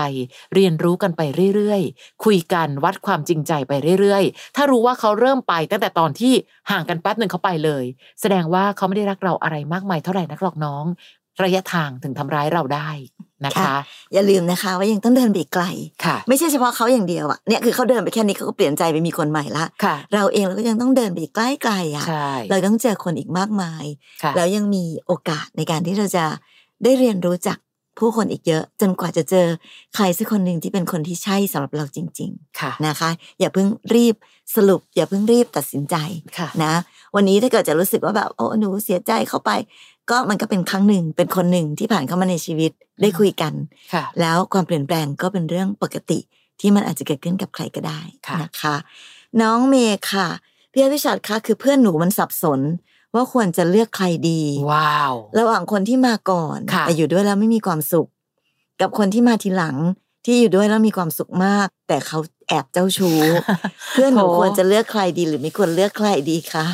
[0.56, 1.22] เรียนรู้กันไป
[1.56, 6.34] เรื่อยๆ คุยกันวัดความจริงใจไปเรื่อยๆ ถ้ารู้ว่าเขาเริ่มไปตั้งแต่ตอนที่
[6.72, 7.84] ห่างกันแป๊บหนึ่งเขาไปเลย
[8.22, 10.86] แสดงว่าเขาไม่ได้รักเราอะไรมากมายเท่าไหร่นักหรอกน้อง
[11.44, 12.90] ระยะทางถึงทำร้ายเราได้
[13.46, 13.76] นะคะ
[14.14, 15.66] อย่าลืมนะคะว่ายังต้องเดินไปอีกไกล
[16.06, 21.40] ค่ะ ไม่ใช่เฉพาะเขาอย่างเดียวอะเนี่ยคือเขาเดินไปแค่นี้เขาก็เปลี่ยนใจไปมีคนใหม่ละค่ะ เราเองเราก็ยังต้องเดินไปอีกใก
[21.70, 23.86] ล้ๆอะใช่เราต้องเจอคนอีกมากมาย
[24.24, 26.26] ค่ะแล้วยังมีโอกาสในการที่เราจะ
[26.84, 27.58] ได้เรียนรู้จัก
[28.00, 29.48] ผู้คนอีกเยอะ จนกว่าจะเจอ
[29.96, 34.16] ใครสักคนหนึ่งที่เป็นคนที่ใช่สำหรับเราจริงค่ะๆนะคะ อย่าเพิ่งรีบ
[34.56, 35.96] สรุป อย่าเพิ่งรีบตัดสินใจ
[36.38, 36.74] ค่ะนะ
[37.16, 39.52] วันนี้ถ้าเกิดจะรู้สึกว่าแบบโอ้หนูเสียใจเข้าไป
[40.10, 43.54] ก็มันก็เป็นครั้งหนึ่งเป็นคนหนึ่งที่ผ่านเข้ามาในชีวิตได้คุยกัน
[43.94, 46.20] ค่ะ แล้วความเปลี่ยนแปลงก็เป็นเรื่องปกติ
[46.60, 48.76] ที่มันอาจจะเกิดขึ้นกับใครก็ได้ค่ะนะคะ
[49.42, 50.28] น้องเมย์ค่ะ
[50.72, 52.60] พี่อภิชาติคะคือเพื่อนหนูมันสับสน
[53.14, 54.42] ว่าควรจะเลือกใครดี
[54.72, 58.08] ว้าว ระหว่างคนที่มาก่อนค่ะแต่อยู่ด้วยแล้วไม่มีความสุข
[58.82, 59.78] กับคนที่มาทีหลัง
[60.26, 63.20] ที่อยู่ด้วยแล้วมีความสุขมาก แต่เขาแอบเจ้าชู้
[63.92, 66.66] เพื่อนหนูโถควรจะเลือกใครดีหรือไม่ควรเลือกใครดีคะ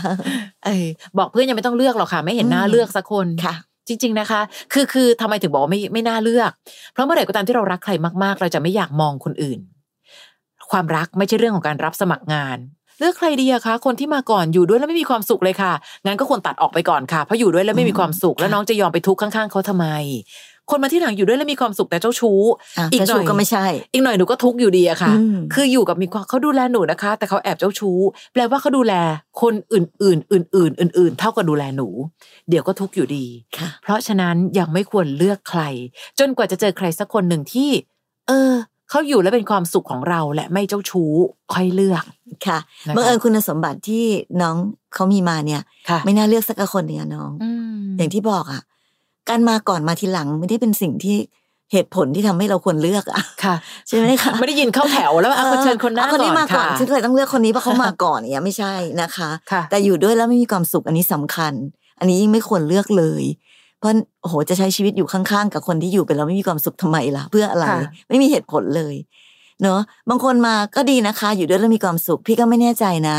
[0.65, 0.83] เอ้ย
[1.17, 3.55] บอกเพื่อนยังไม่ต้องเลือกหรอกค่ะ ไม่เห็นหน้าอืมเลือกสักคนค่ะ
[3.87, 4.41] จริง ๆนะคะ
[4.73, 6.51] คือคือทำไมถึงบอกว่าไม่ไม่น่าเลือก
[6.93, 7.93] เพราะเมื่อไหร่ก็ตามที่เรารักใคร
[8.23, 9.59] มากๆ เราจะไม่อยากมองคนอื่น
[10.71, 12.57] ความรักไม่ใช่เรื่องของการรับสมัครงาน
[12.99, 15.73] เลือกใครดีอะคะ คนที่มาก่อนอยู่ด้วยแล้วไม่มีความสุขเลยค่ะ
[16.05, 19.87] งั้นก็ควรตัดออกไปก่อนค่ะ เพราะอยู่ด้วยแล้วไม่มีความสุข แล้วน้องจะยอมไปทุกข์ข้างๆเขาทำไม
[20.69, 22.39] คนมาที่หลังอยู่ด้วยแล้วมีความสุขแต่เจ้าชู้
[22.77, 27.97] อะอีกเจ้าหน่ชู้อยก็ไม่ใช่ อีกหน่อยหนูก็ทุกข์อยู่ดีอะค่ะอืมคืออยู่กับมีความเขาดูแลหนูนะคะ แต่เขาแอบเจ้าชู้
[28.33, 28.93] แปลว่าเขาดูแล
[29.41, 31.87] คนอื่น ๆ อื่น ๆ อื่น ๆ เท่ากับดูแลหนู
[32.49, 33.25] เดี๋ยวก็ทุกข์อยู่ดี
[33.57, 35.61] ค่ะเพราะฉะนั้นยังไม่ควรเลือกใคร
[36.19, 37.69] จนกว่าจะเจอใครสักคนหนึ่งที่
[38.27, 38.53] เออ
[38.89, 41.11] เขาอยู่และเป็นความสุขของเราและไม่เจ้าชู้
[41.53, 42.03] ค่อยเลือก
[42.47, 44.03] ค่ะนะคะบังเอิญคุณสมบัติที่
[44.41, 44.55] น้อง
[44.93, 48.61] เขามีมาเนี่ยค่ะไม่น่าเลือกสักคนหนึ่งอะน้องอืมอย่างที่บอกอะ
[49.29, 51.15] การมาก่อนมาทีหลังไม่ได้เป็นสิ่งที่
[51.71, 53.55] เหตุผลที่ทำให้เราควรเลือกอะค่ะ
[53.87, 61.53] ใช่ไหมคะไม่ได้ยินเข้าแถวแล้วว่าอะคนเชิญคนหน้าอะคนนี้มาก่อนค่ะฉันเลยต้องเลือกคนนี้เพราะเขามาก่อนเนี่ยไม่ใช่นะคะค่ะแต่อยู่ด้วยแล้วไม่มีความสุขอันนี้สำคัญ
[61.99, 63.23] อันนี้ยิ่งไม่ควรเลือกเลย
[63.79, 68.95] เพราะโอ้โหจะใช้ชีวิตอยู่ข้างๆ กับคนที่อยู่ไปแล้วไม่มีความสุขทำไมล่ะ เพื่ออะไรค่ะไม่มีเหตุผลเลย
[69.61, 73.17] เนอะบางคนมาก็ดีนะคะ อยู่ด้วยแล้วมีความสุข พี่ก็ไม่แน่ใจนะ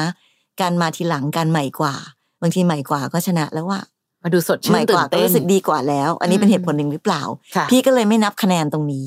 [0.61, 1.95] การมาทีหลังการใหม่กว่า
[2.43, 3.81] บางทีใหม่กว่าก็ชนะแล้วว่า
[4.25, 7.23] มาดูสดใหชื่ม่นกตื่ว่านก็เต้นรู้สึกดีกว่าแล้ว อันนี้เป็นอืมเหตุผลหนึ่งหรือเปล่า
[7.57, 9.07] ค่ะพี่ก็เลยไม่นับคะแนนตรงนี้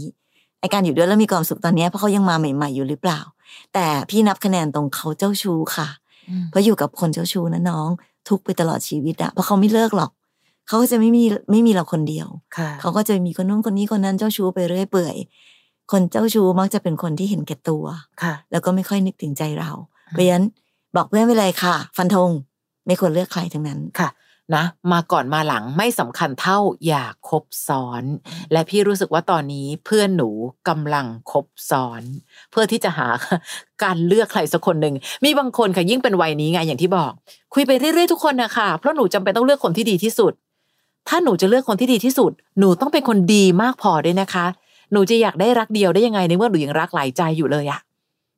[0.60, 3.20] ไอการอยู่ด้วยแล้วมีความสุขตอนเนี้ยเพราะเขายังมาใหม่ๆอยู่หรือเปล่า
[3.74, 5.88] แต่พี่นับคะแนนตรงเขาเจ้าชู้ค่ะ
[6.30, 7.90] อืมเพราะอยู่กับคนเจ้าชู้นะน้อง
[8.30, 10.12] ทุกข์ไปตลอดชีวิตอะเพราะเขาไม่เลิกหรอก
[10.70, 12.28] เขาก็จะไม่มีไม่มีเราคนเดียว
[12.58, 15.16] ค่ะเขาก็จะมีคนนู้นคนนี้คนนั้นเจ้าชู้ไปเรื่อยเปื่อย
[15.92, 17.86] คนเจ้าชู้มักจะเป็นคนที่เห็นแก่ตัว
[18.22, 19.72] ค่ะ แล้วก็ไม่ค่อยนึกถึงใจเรา
[20.10, 20.46] เพราะฉะนั้น
[20.96, 22.30] บอกเพื่อนไปเลยค่ะ ฟันธง
[22.86, 24.10] ไม่ควรเลือกใครทั้งนั้นค่ะ
[24.56, 28.04] นะมาก่อนมาหลังไม่สำคัญเท่าอย่าคบซ้อน
[28.52, 30.30] และพี่รู้สึกว่าตอนนี้เพื่อนหนู
[30.70, 32.02] กำลังคบซ้อน
[32.52, 33.08] เพื่อที่จะหา
[33.84, 37.12] การเลือกใครสักคนหนึ่งมีบางคนค่ะยิ่งเป็นวัยนี้ไงอย่างที่บอก
[37.54, 40.34] คุยไปเรื่อยๆทุกคนนะคะเพราะหนูจำเป็นต้องเลือกคนที่ดีที่สุด
[41.10, 44.46] ถ้าหนูจะเลือกคนที่ดีที่สุด หนูต้องเป็นคนดีมากพอด้วยนะคะ
[44.92, 47.80] หนูจะอยากได้รักเดียวได้ยังไงในเมื่อหนูยังรักหลายใจอยู่เลยอะ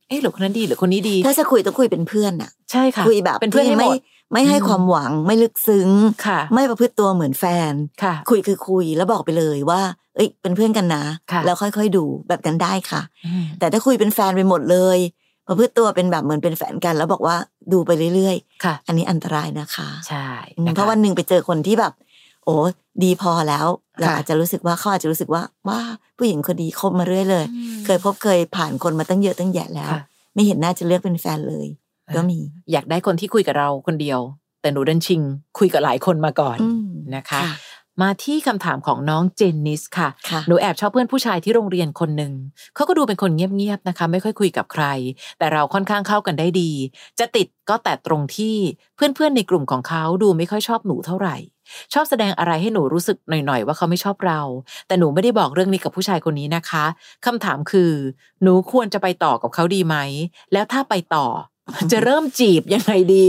[0.08, 4.00] เอ๊ะหรือคนนั้นดีหรือคนนี้ดี ถ้าจะคุยต้องคุยเป็นเพื่อนอะใช่ค่ะคุยแบบเป็นเพื่อนให้ที่หมไม่ด
[4.34, 5.90] ไม่ให้อืมความหวังไม่ลึกซึ้ง
[6.26, 9.82] ค่ะ ไม่ประพฤติตัวเหมือนแฟนค่ะ คุยคือคุยแล้วบอกไปเลยว่า
[10.16, 14.98] เอ้ย เป็นเพื่อนกันนะค่ะแล้วค่อยๆดูแบบนั้นได้ค่ะอืมแต่ถ้าคุยเป็นแฟนไปหมดเลย
[15.48, 17.36] ประพฤติตัวเป็นแบบเหมือนเป็นแฟนกัน แล้วบอกว่า
[17.72, 21.94] ดูไปเรื่อยค่ะๆอันนี้อันตรายนะคะ ใช่อืมนะคะเพราะวันหนึ่งไปเจอคนที่แบบ
[22.46, 22.56] โอ้
[23.04, 23.68] ดีพอแล้ว
[24.00, 25.80] เราค่ะอาจจะรู้สึกว่าเขาอาจจะรู้สึกว่าว่า
[26.18, 30.02] ผู้หญิงคนดีคบมาเรื่อยเลยอืมเคยพบเคยผ่านคนมาตั้งเยอะตั้งแยะแล้วค่ะ
[30.34, 31.68] ไม่เห็นน่าจะเลือกเป็นแฟนเลย
[32.16, 32.40] ก็มี
[32.72, 34.20] อยากได้คนที่คุยกับเราคนเดียว
[34.62, 35.22] แต่หนูดันชิง
[35.60, 37.42] คุยกับหลายคนมาก่อนอืมนะคะ
[38.02, 42.34] มาที่คำถามของน้องเจนนิสค่ะค่ะหนูแอบชอบเพื่อนผู้ชายที่โรงเรียนคนหนึ่ง
[42.76, 44.86] เขาก็ดูเป็นคนเงียบๆนะคะ ไม่ค่อยคุยกับใคร
[45.40, 46.72] แต่เราค่อนข้างเข้ากันได้ดี
[47.20, 48.56] จะติดก็แต่ตรงที่
[48.96, 51.38] เพื่อนๆในกลุ่มของเขาดูไม่ค่อยชอบหนูเท่าไหร่
[51.94, 54.42] ชอบแสดงอะไรให้หนูรู้สึกหน่อยๆ ว่าเขาไม่ชอบเรา
[54.88, 56.86] แต่หนูไม่ได้บอกเรื่องนี้กับผู้ชายคนนี้นะคะ
[57.26, 57.92] คำถามคือ
[58.44, 59.96] หนูควรจะไปต่อกับเขาดีไหม
[60.54, 61.28] แล้วถ้าไปต่อ
[61.92, 63.28] จะเริ่มจีบยังไงดี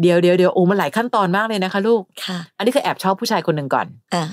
[0.00, 4.24] เดี๋ยวเดี๋ยวเดี๋ยวโอ้มันหลายขั้นตอนมากเลยนะคะ ลูกค่ะ อันนี้คือแอบชอบผู้ชายคนหนึ่งก่อนอ่า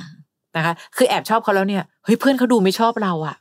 [0.55, 3.35] นะคะ คือแอบชอบเขาแล้วเนี่ยเฮ้ยเพื่อนเขาดูไม่ชอบเราอะ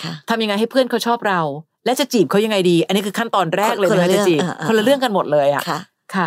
[0.00, 1.40] ค่ะทำยังไงให้เพื่อนเขาชอบเรา
[1.84, 5.78] และจะจีบเขายังไงดี อันนี้คือขั้นตอนแรกเลยคนละนะเรื่จะองจีบเออเออคนละเรื่องกันหมดเลยอะค่ะ
[6.14, 6.26] ค่ะ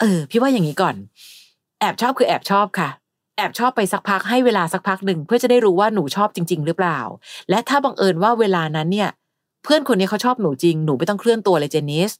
[0.00, 0.94] เออ พี่ว่าอย่างนี้ก่อน
[1.80, 2.90] แอบชอบคือแอบชอบค่ะ
[3.36, 6.98] แอบชอบไปสักพักให้เวลาสักพักหนึ่งเพื่อจะได้รู้ว่าหนูชอบจริง ๆ หรือเปล่า
[7.50, 9.08] และถ้าบังเอิญว่าเวลานั้นเนี่ย
[9.62, 12.12] เพื่อนคนนี้เขาชอบหนูจริงหนูไม่ต้องเคลื่อนตัวเลยเจนนิส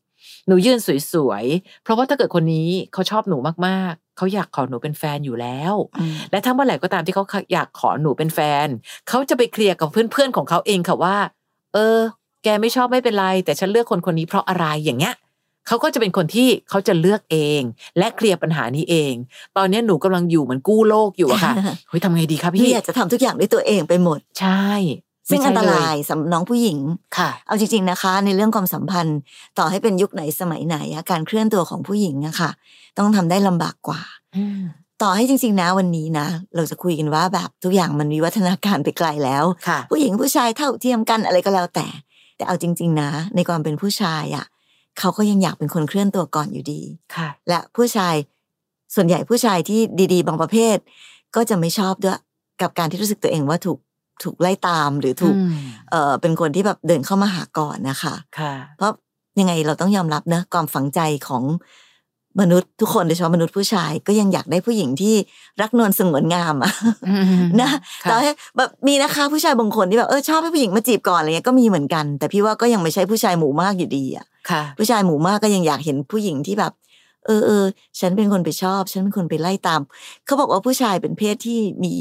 [0.46, 0.78] หนูยืน
[1.12, 8.66] สวยๆ เพราะว่าถ้าเกิดคนนี้เขาชอบหนูมากๆ เขาอยากขอหนูเป็นแฟนอยู่แล้วอืมและถ้าเมื่อไหร่ก็ตามที่เขาอยากขอหนูเป็นแฟน
[9.08, 11.16] เขาจะไปเคลียร์กับเพื่อนๆของเขาเองค่ะว่า
[11.74, 11.98] เออ
[12.44, 15.14] แกไม่ชอบไม่เป็นไร แต่ฉันเลือกคนคนนี้เพราะอะไรอย่างเงี้ย
[15.66, 17.62] เขาก็จะเป็นคนที่เขาจะเลือกเอง
[17.98, 19.14] และเคลียร์ปัญหานี้เอง
[19.56, 21.52] ตอนนี้หนูกำลังอยู่เหมือนกู้โลกอยู่อะค่ะ
[21.88, 24.66] เฮ้ยทำไงดีคะพี่พี่อยากจะทำทุกอย่างด้วยตัวเองไปหมด ใช่
[25.30, 26.78] ซึ่งไม่อันใช่ตเลรายสำหรับน้องผู้หญิง
[27.18, 29.18] ค่ะ เอาจริง ๆนะคะ ในเรื่องความสัมพันธ์
[29.58, 32.50] ต่อให้เป็นยุคไหนสมัยไหนอะการเคลื่อนตัวของผู้หญิงอะค่ะ
[32.98, 34.00] ต้องทำได้ลำบากกว่า
[34.36, 34.60] อืม
[35.02, 41.86] ต่อให้จริง ๆ นะวันนี้นะ เราจะคุยกันว่าแบบทุกอย่างมันวิวัฒนาการไปไกลแล้วค่ะผู้หญิงผู้ชายเท่าเทียมกันอะไรก็แล้วแต่
[42.36, 44.46] แต่เอาจริง ๆ นะ ในความเป็นผู้ชายอะ
[44.98, 46.80] เขาก็ยังอยากเป็นคนเคลื่อนตัวก่อนอยู่ดี
[47.14, 48.14] ค่ะ และผู้ชาย
[48.94, 49.80] ส่วนใหญ่ผู้ชายที่
[50.12, 50.76] ดี ๆ บางประเภท
[51.36, 52.18] ก็จะไม่ชอบด้วย
[52.62, 53.78] กับการที่รู้สึกตัวเองว่าถูก
[54.22, 55.52] ถูกไล่ตามหรือถูกอืม
[55.90, 58.92] เอ่อเป็นคนที่แบบเดินเข้ามาหาก่อนนะคะค่ะ เพราะ
[59.40, 61.44] ยังไงเราต้องยอมรับนะความฝังใจของ
[62.40, 65.14] มนุษย์ทุกคนโดยเฉพาะมนุษย์ผู้ชาย ก็ยังอยากได้ผู้หญิงที่
[65.60, 66.72] รักนวลสงวนงามอะ
[67.08, 67.70] อืมนะ
[68.04, 76.72] ค่ะต่อให้แบบมีนะคะผู้ชายบางคนที่แบบเออชอบให้ผู้หญิงมาจีบก่อนอะไรเงี้ยก็มีเหมือนกัน แต่พี่ว่าก็ยังไม่ใช่ผู้ชายหมู่มากอยู่ดีอะค่ะผู้ชายหมู่มากก็ยังอยากเห็นผู้หญิงที่แบบ
[77.26, 77.64] เออเออ
[78.00, 79.80] ฉันเป็นคนไปชอบ ฉันเป็นคนไปไล่ตาม
[80.26, 81.94] เขาบอกว่าผู้ชายเป็นเพศที่มี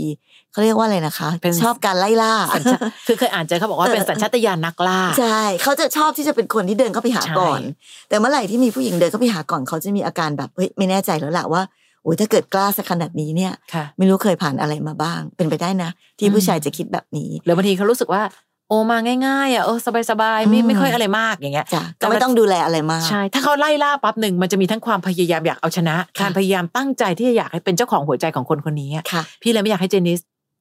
[0.51, 2.77] เขาเรียกว่าอะไรนะคะเป็นชอบการไล่ล่าสัญชา
[3.07, 7.61] คือเคยอ่านเจอเขาบอกว่าเป็นสัญชาตญาณนักล่า ใช่เขาจะชอบที่จะเป็นคนที่เดินเข้าไปหาใช่ก่อน
[8.09, 11.61] แต่เมื่อไหร่ที่มีผู้หญิงเดินเข้าไปหาก่อนเขาจะมีอาการแบบเฮ้ยไม่แน่ใจแล้วล่ะว่า
[12.03, 18.21] โอ้ยถ้าเกิดกล้าสักขนาดนี้เนี่ยค่ะไม่รู้เคยผ่านอะไรมาบ้าง เป็นไปได้นะ ที่อืมผู้ชายจะคิดแบบนี้หรือบางทีเขารู้สึกว่า
[18.69, 19.77] โอมาง่ายๆอะเออ
[20.11, 30.19] สบายๆไม่อืมไม่ค่อยอะไรมากอย่างเงี้ยจ้ะแต่ก็มันไม่ต้องดูแลอะไรมากใช่ถ้าเขาไล่ล่าปั๊บหนึ่งมันจะมีทั้งความพยายามอยากเอาชนะค่ะการพยายามตั้งใจที่จะอยากให้เป็นเจ้าของหัวใจของคนคนนี้อะค่ะพี่เลยไม่อยากให้เจนนิส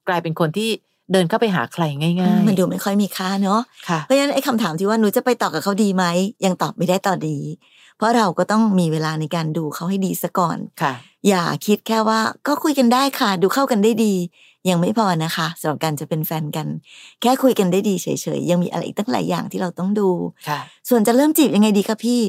[0.08, 0.68] กลายเป็นคนที่
[1.12, 6.04] เดินเข้าไปหาใครง่ายมันดูไม่ค่อยมีค่าเนาะๆค่ะเพราะฉะนั้นไอ้คำถามที่ว่าหนูจะไปต่อกับเขาดีไหม
[6.44, 7.44] ยังตอบไม่ได้ตอนนี้
[7.96, 10.92] เพราะเราก็ต้องมีเวลาในการดูเขาให้ดีซะก่อนค่ะ
[11.28, 14.14] อย่าคิดแค่ว่าก็คุยกันได้ค่ะ ดูเข้ากันได้ดี
[14.70, 16.66] ยังไม่พอนะคะสำหรับการจะเป็นแฟนกัน
[17.20, 18.06] แค่คุยกันได้ดีเฉ
[18.38, 20.10] ยๆ ยังมีอะไรอีกตั้งหลายอย่างที่เราต้องดู
[20.48, 22.20] ค่ะส่วนจะเริ่มจีบยังไงดีคะพี่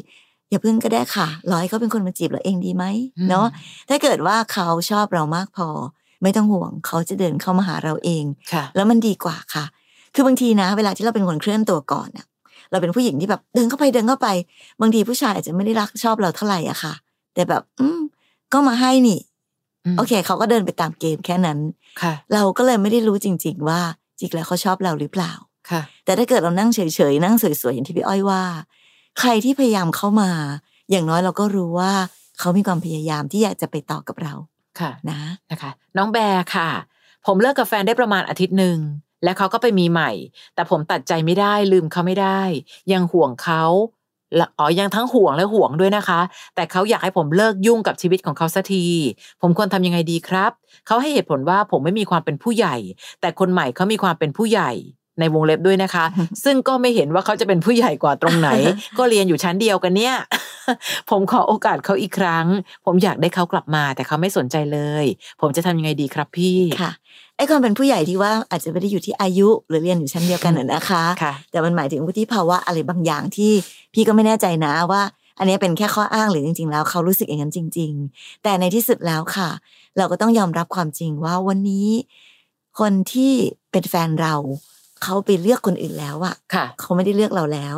[0.50, 2.84] อย่าเพิ่งก็ได้ค่ะรอให้เขาเป็นคนมาจีบเราเองดีไหม
[3.18, 3.48] อืมเนาะ
[3.90, 5.68] ถ้าเกิดว่าเขาชอบเรามากพอ
[6.24, 8.24] ไม่ต้องห่วงเขาจะเดินเข้ามาหาเราเอง
[8.54, 9.66] ค่ะแล้วมันดีกว่าค่ะ
[10.14, 12.26] คือบางทีนะ เวลาที่เราเป็นคนเคลื่อนตัวก่อนอะ
[12.72, 14.28] เราเป็นผู้หญิงที่แบบเดินเข้าไปเดินเข้าไป
[14.82, 16.94] บางทีผู้ชายอาจจะไม่ได้รักชอบเราเท่าไหร่อะค่ะ
[17.34, 18.00] แต่แบบ อืม
[18.54, 19.29] ก็มาให้นี่ม
[19.98, 21.60] โอเค เขาก็เดินไปตามเกมแค่นั้น
[22.02, 23.82] ค่ะ เราก็เลยไม่ได้รู้จริง ๆ ว่า
[24.20, 25.34] จริงแล้วเขาชอบเราหรือเปล่า
[25.70, 26.80] ค่ะ แต่ถ้าเกิดเรานั่งเฉ
[27.12, 28.44] ยๆนั่งสวยๆอย่างที่พี่อ้อยว่า
[29.20, 30.32] ใครที่พยายามเข้ามา
[30.92, 31.94] อย่างน้อยเราก็รู้ว่า
[32.40, 34.34] เขามีความพยายามที่อยากจะไปต่อกับเรา
[34.80, 35.20] ค่ะนะ
[35.52, 36.70] นะคะ น้องแบร์ค่ะ
[37.26, 38.78] ผมเลิกกับแฟนได้ประมาณอาทิตย์หนึ่ง
[39.24, 40.12] และเขาก็ไปมีใหม่
[40.56, 42.42] แต่ผมตัดใจไม่ได้ลืมเขาไม่ได้
[42.92, 43.99] ยังห่วงเขาและ
[44.60, 46.20] อ๋อยังทั้งห่วงและห่วงด้วยนะคะ
[46.56, 48.86] แต่เขาอยากให้ผมเลิกยุ่งกับชีวิตของเขาสักที
[49.42, 50.52] ผมควรทำยังไงดีครับ
[50.88, 52.76] เขาให้เหตุผลว่าผมไม่มีความเป็นผู้ใหญ่
[53.22, 54.72] แต่คนใหม่เขามีความเป็นผู้ใหญ่
[55.20, 56.06] ในวงเล็บด้วยนะคะ
[56.44, 58.50] ซึ่งก็ไม่เห็นว่าเขาจะเป็นผู้ใหญ่กว่าตรงไหน
[58.98, 60.16] ก็เรียนอยู่ชั้นเดียวกันเนี่ย
[61.10, 62.46] ผมขอโอกาสเขาอีกครั้ง
[62.86, 65.06] ผมอยากได้เขากลับมา แต่เขาไม่สนใจเลย
[65.42, 66.92] ผมจะทำยังไงดีครับพี่ค่ะ
[67.40, 73.52] ไอ้ความเป็นผู้ใหญ่ที่ว่าอาจจะไม่ได้อยู่ที่อายุหรือเรียนอยู่ชั้นเดียวกันน่ะนะคะค่ะแต่มันหมายถึงวุฒิภาวะอะไรบางอย่างที่
[73.94, 75.02] พี่ก็ไม่แน่ใจนะว่า
[75.40, 79.50] อันนี้เป็นแค่ข้ออ้างหรือจริง ๆ แล้วเขารู้สึกอย่างนั้นจริง ๆ แต่ในที่สุดแล้วค่ะ
[79.98, 81.88] เราก็ต้องยอมรับความจริงว่าวันนี้
[82.80, 83.34] คนที่
[83.72, 84.36] เป็นแฟนเรา
[85.04, 87.76] เขาไปเลือกคนอื่นแล้วอะค่ะเขาไม่ได้เลือกเราแล้ว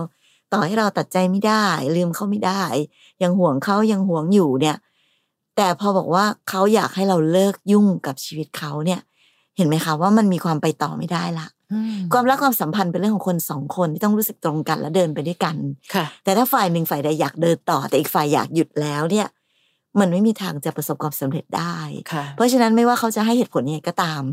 [0.53, 2.63] ต่อให้เราตัดใจไม่ได้ ลืมเขาไม่ได้
[3.23, 4.77] ยังห่วงเขายังห่วงอยู่เนี่ย
[5.55, 9.01] แต่พอบอกว่าเขาอยากให้เราเลิกยุ่งกับชีวิตเขาเนี่ย
[9.57, 15.55] เห็นไหมคะว่ามันมีความไปต่อไม่ได้ละอืมความรักความสัมพันธ์เป็นเรื่องของคนสองคนที่ต้องรู้สึกตรงกันและเดินไปด้วยกัน
[15.93, 19.27] ค่ะ แต่ถ้าฝ่ายหนึ่งฝ่ายใดอยากเดินต่อ แต่อีกฝ่ายอยากหยุดแล้วเนี่ย
[19.99, 21.77] มันไม่มีทางจะประสบความสำเร็จได้
[22.11, 24.23] ค่ะเพราะฉะนั้นไม่ว่าเขาจะให้เหตุผลยังไงก็ตาม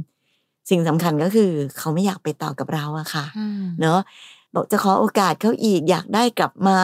[0.71, 4.01] สิ่งสำคัญก็คือเขาไม่อยากไปต่อกับเราอะค่ะอืมเนอะ
[4.55, 6.79] บอกจะขอโอกาสเขาอีกอยากได้กลับมา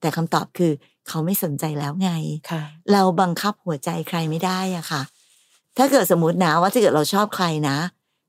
[0.00, 0.72] แต่คำตอบคือ
[1.08, 2.10] เขาไม่สนใจแล้วไง
[2.50, 5.02] ค่ะเราบังคับหัวใจใครไม่ได้อะค่ะ
[5.78, 7.76] ถ้าเกิดสมมตินะว่าถ้าเกิดเราชอบใครนะ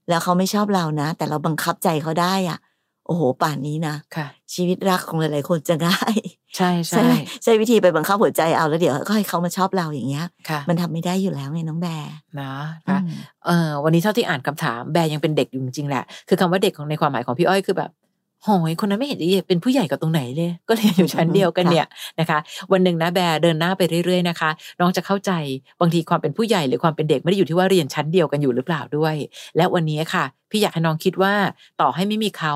[0.10, 2.60] แล้วเขาไม่ชอบเรานะ แต่เราบังคับใจเขาได้อะ
[3.08, 6.16] โอ้โห ป่านนี้นะค่ะชีวิตรักของหลาย ๆ คนจะง่าย
[6.58, 12.54] ใช่ใช่ใช่ไหมใช้วิธีไปบังคับหัวใจเอาแล้วเดี๋ยวก็ให้เขามาชอบเราอย่างเงี้ยค่ะมันทำไม่ได้อยู่แล้วไงน้องแบร์นะ
[12.90, 13.10] อืคะม
[13.46, 17.90] เออวันนี้เท่าที่อ่านคำถามแบร์ยังเป็นเด็กอยู่จริงๆแหละ คือคำว่าเด็กของในความหมายของพี่อ้อยคือแบบ
[18.44, 21.86] โหยคนนั้นไม่เห็นจะเป็นผู้ใหญ่กับตรงไหนเลย ก็เรียนอยู่ชั้นเดียวกันเนี่ย
[22.20, 22.40] นะคะ
[22.72, 25.32] วันหนึ่งนะแบร์เดินหน้าไปเรื่อยๆนะคะ น้องจะเข้าใจ
[25.80, 29.16] บางทีความเป็นผู้ใหญ่หรือความเป็นเด็กไม่ได้อยู่ที่ว่าเรียนชั้นเดียวกันอยู่หรือเปล่าด้วย
[29.58, 31.34] และวันนี้ค่ะ พี่อยากให้น้องคิดว่า
[31.82, 32.54] ต่อให้ไม่มีเขา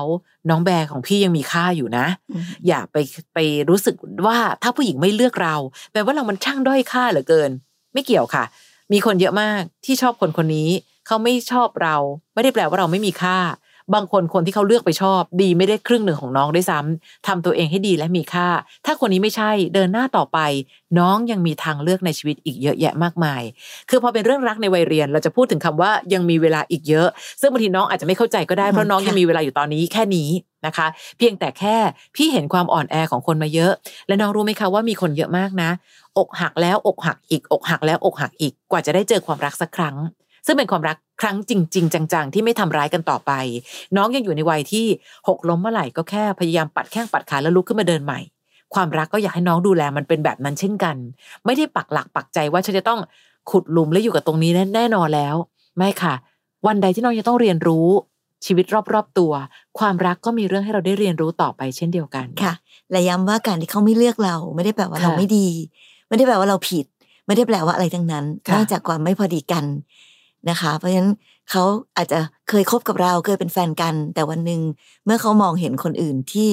[0.50, 2.96] น้องแบร์ของพี่ยังมีค่าอยู่นะอืมอย่าไป
[3.34, 3.38] ไป
[3.70, 3.94] รู้สึก
[4.26, 5.56] ว่าถ้าผู้หญิงไม่เลือกเรา
[5.92, 7.50] แปลว่าเรามันช่างด้อยค่าเหลือเกิน
[7.94, 8.44] ไม่เกี่ยวค่ะ
[8.92, 10.70] มีคนเยอะมากที่ชอบคนคนนี้
[11.06, 11.96] เขาไม่ชอบเรา
[12.34, 13.38] ไม่ได้แปลว่าเราไม่มีค่า
[13.94, 18.48] บางคนคนที่เขาเลือกไปชอบ ดีไม่ได้ครึ่งหนึ่งของน้องด้วยซ้ำทำตัวเองให้ดีและมีค่า
[18.86, 20.38] ถ้าคนนี้ไม่ใช่เดินหน้าต่อไป
[20.98, 23.42] น้องยังมีทางเลือกในชีวิตอีกเยอะแยะมากมาย
[23.90, 27.08] คือพอเป็นเรื่องรักในวัยเรียน เราจะพูดถึงคำว่ายังมีเวลาอีกเยอะ
[27.40, 30.28] ซึ่งบางทีน้องอาจจะไม่เข้าใจก็ได้เพราะน้องค่ะยังมีเวลาอยู่ตอนนี้แค่นี้
[30.66, 30.86] นะคะ
[31.18, 31.76] เพียงแต่แค่
[32.16, 33.72] พี่เห็นความอ่อนแอของคนมาเยอะ
[34.08, 35.70] และน้องรู้ไหมคะว่ามีคนเยอะมากนะ
[36.18, 39.96] อกหักแล้วอกหักอีก อกหักแล้วอกหักอีกกว่าจะได้เจอความรักสักครั้ง
[40.46, 43.32] ซึ่งเป็นความรัก ครั้งจริง ๆ จังๆ ที่ไม่ทำร้ายกันต่อไป
[43.96, 44.86] น้องยังอยู่ในวัยที่
[45.28, 48.20] หกล้มเมื่อไหร่ก็แค่พยายามปัดแข้งปัดขาแล้วลุกขึ้นมาเดินใหม่
[48.74, 50.96] ความรักก็อยากให้น้องดูแลมันเป็นแบบนั้นเช่นกัน
[51.44, 53.00] ไม่ได้ปักหลักปักใจว่าฉันจะต้อง
[53.50, 55.36] ขุดหลุมแล้วอยู่กับตรงนี้แน่นอนแล้ว
[55.78, 56.14] ไม่ค่ะ
[56.66, 57.88] วันใดที่น้องจะต้องเรียนรู้
[58.46, 59.32] ชีวิตรอบๆตัว
[59.78, 62.54] ความรักก็มีเรื่องให้เราได้เรียนรู้ต่อไปเช่นเดียวกันค่ะ
[62.90, 65.48] และย้ำว่าการที่เขาไม่เลือกเรา ไม่ได้แปลว่าเราค่ะไม่ดี
[66.08, 66.86] ไม่ได้แปลว่าเราผิด
[67.26, 69.64] ไม่ได้แปลว่าอะไรทั้งนั้นค่ะนอกจากความไม่พอดีกัน
[70.50, 71.10] นะคะ เพราะฉะนั้น
[71.50, 71.64] เขา
[71.96, 74.60] อาจจะเคยคบกับเราเคยเป็นแฟนกัน แต่วันหนึ่ง
[75.04, 76.48] เมื่อเขามองเห็นคนอื่นที่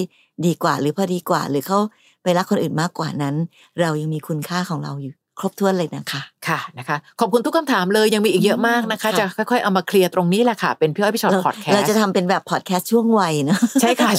[0.46, 1.80] ดีกว่าหรือพอดีกว่า หรือเขา
[2.24, 3.36] ไปรักคนอื่นมากกว่านั้น
[3.80, 14.12] เรายังมีคุณค่าของเราอยู่ครบถ้วนเลยนะคะ ค่ะนะคะ ขอบคุณทุกคำถามเลยยังมีอีกเยอะมากนะคะค่ะจะค่อยๆเอามาเคลียร์ตรงนี้แหละค่ะ เป็นพี่อ้อยพี่ชอตเราพอดแคสต์เราจะทำเป็นแบบพอดแคสต์ช่วงวัยเนอะใช่ค่ะ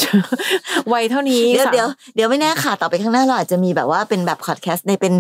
[0.93, 5.15] วัยเท่านี้ เดี๋ยวสามเดี๋ยวเดี๋ยวไม่แน่ค่ะ ต่อไปข้างหน้าเราอาจจะมีแบบว่าเป็นแบบพอดแคสต์ในเป็น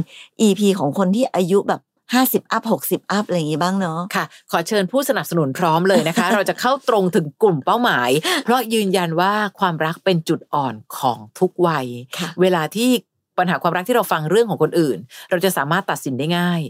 [0.46, 1.80] EP ของคนที่อายุแบบ
[2.14, 8.10] ห้าสิบอัพหกสิบอัพอะไรอย่างงี้บ้างเนาะค่ะ ขอเชิญผู้สนับสนุนพร้อมเลยนะคะ เราจะเข้าตรงถึงกลุ่มเป้าหมาย
[8.44, 11.86] เพราะยืนยันว่าความรักเป็นจุดอ่อนของทุกวัย
[12.18, 12.90] ค่ะเวลาที่
[13.38, 14.98] ปัญหาความรักที่เราฟังเรื่องของคนอื่น
[15.30, 16.60] เราจะสามารถตัดสินได้ง่าย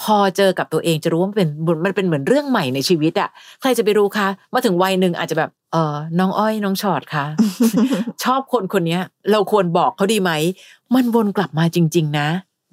[0.00, 1.48] พอเจอกับตัวเองจะรู้ว่ามันเป็น
[1.84, 7.26] มันเป็นเหมือนเรื่องใหม่ในชีวิตอะใครจะไปรู้คะมาถึงวัยหนึ่งอาจจะแบบเออน้องอ้อยน้องชอดคะ
[8.24, 10.32] ชอบคนคนเนี้ยเราควรบอกเขาดีไหม
[10.94, 12.28] มันวนกลับมาจริง ๆ นะ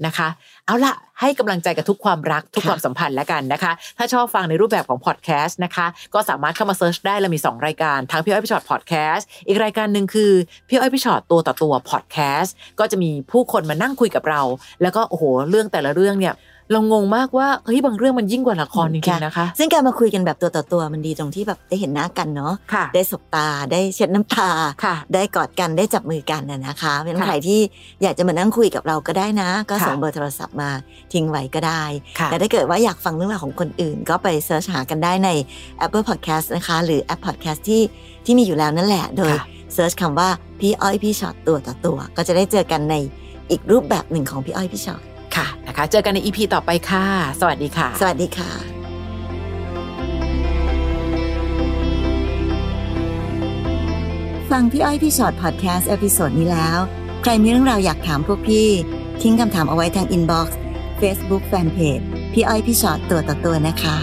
[0.06, 0.28] นะคะ
[0.66, 10.32] เอาละให้กำลังใจกับทุกความรักทุกค่ะความสัมพันธ์แล้วกันนะคะ ถ้าชอบฟังในรูปแบบของพอดแคสต์นะคะ ก็สามารถเข้ามา search ได้เรามี 2 รายการ ทั้งพี่อ้อยพี่ช็อตพอดแคสต์อีกรายการหนึ่งคือ
[10.70, 14.42] พี่อ้อยพี่ช็อตตัวต่อตัวพอดแคสต์ก็จะมีผู้คนมานั่งคุยกับเรา
[14.82, 16.34] แล้วก็โอ้โหเรื่องแต่ละเรื่องเนี่ย
[16.72, 24.50] เรางงมากว่าเฮ้ยบางเรื่องมันยิ่งกว่าละครจริงค่ะๆนะคะ ซึ่งการมาคุยกันแบบตัวต่อตัวมันดีตรงที่แบบได้เห็นหน้ากันเนาะค่ะได้สบตาได้เช็ดน้ำตา
[24.84, 27.60] ค่ะได้กอดกันได้จับมือกันนะนะคะเป็นค่ะใครที่
[28.04, 30.70] อยากจะมานั่งคุยกับเราก็ได้นะ ก็ค่ะส่งเบอร์โทรศัพท์มา
[31.14, 31.84] ทิ้งไว้ก็ได้
[32.20, 35.30] ค่ะแต่ถ้าเกิดว่าอยากฟังเรื่องราวของคนอื่น ก็ไป search หากันได้ใน
[35.86, 37.82] Apple Podcast นะคะ หรือแอป Podcast ที่
[38.26, 42.96] ที่มีอยู่แล้วนั่นแหละโดยค่ะ search คำว่าพี่อ้อยพี่ช็อตตัวต่อตัว ก็จะได้เจอกันใน
[43.52, 45.02] อีกรูปแบบหนึ่งของพี่อ้อยพี่ช็อต
[45.38, 47.06] ค่ะนะคะ เจอกันใน EP ต่อไปค่ะ
[47.40, 48.52] สวัสดีค่ะ สวัสดีค่ะ
[54.52, 56.80] ฟังพี่อ้อยพี่ช็อตพอดแคสต์ episode นี้แล้ว
[57.24, 58.68] ใครมีเรื่องราวอยากถามพวกพี่
[59.22, 60.60] ทิ้งคำถามเอาไว้ทาง inbox
[60.98, 62.00] เฟซบุ๊กแฟนเพจ
[62.34, 63.98] พี่อ้อยพี่ช็อตตัวต่อตัวนะคะ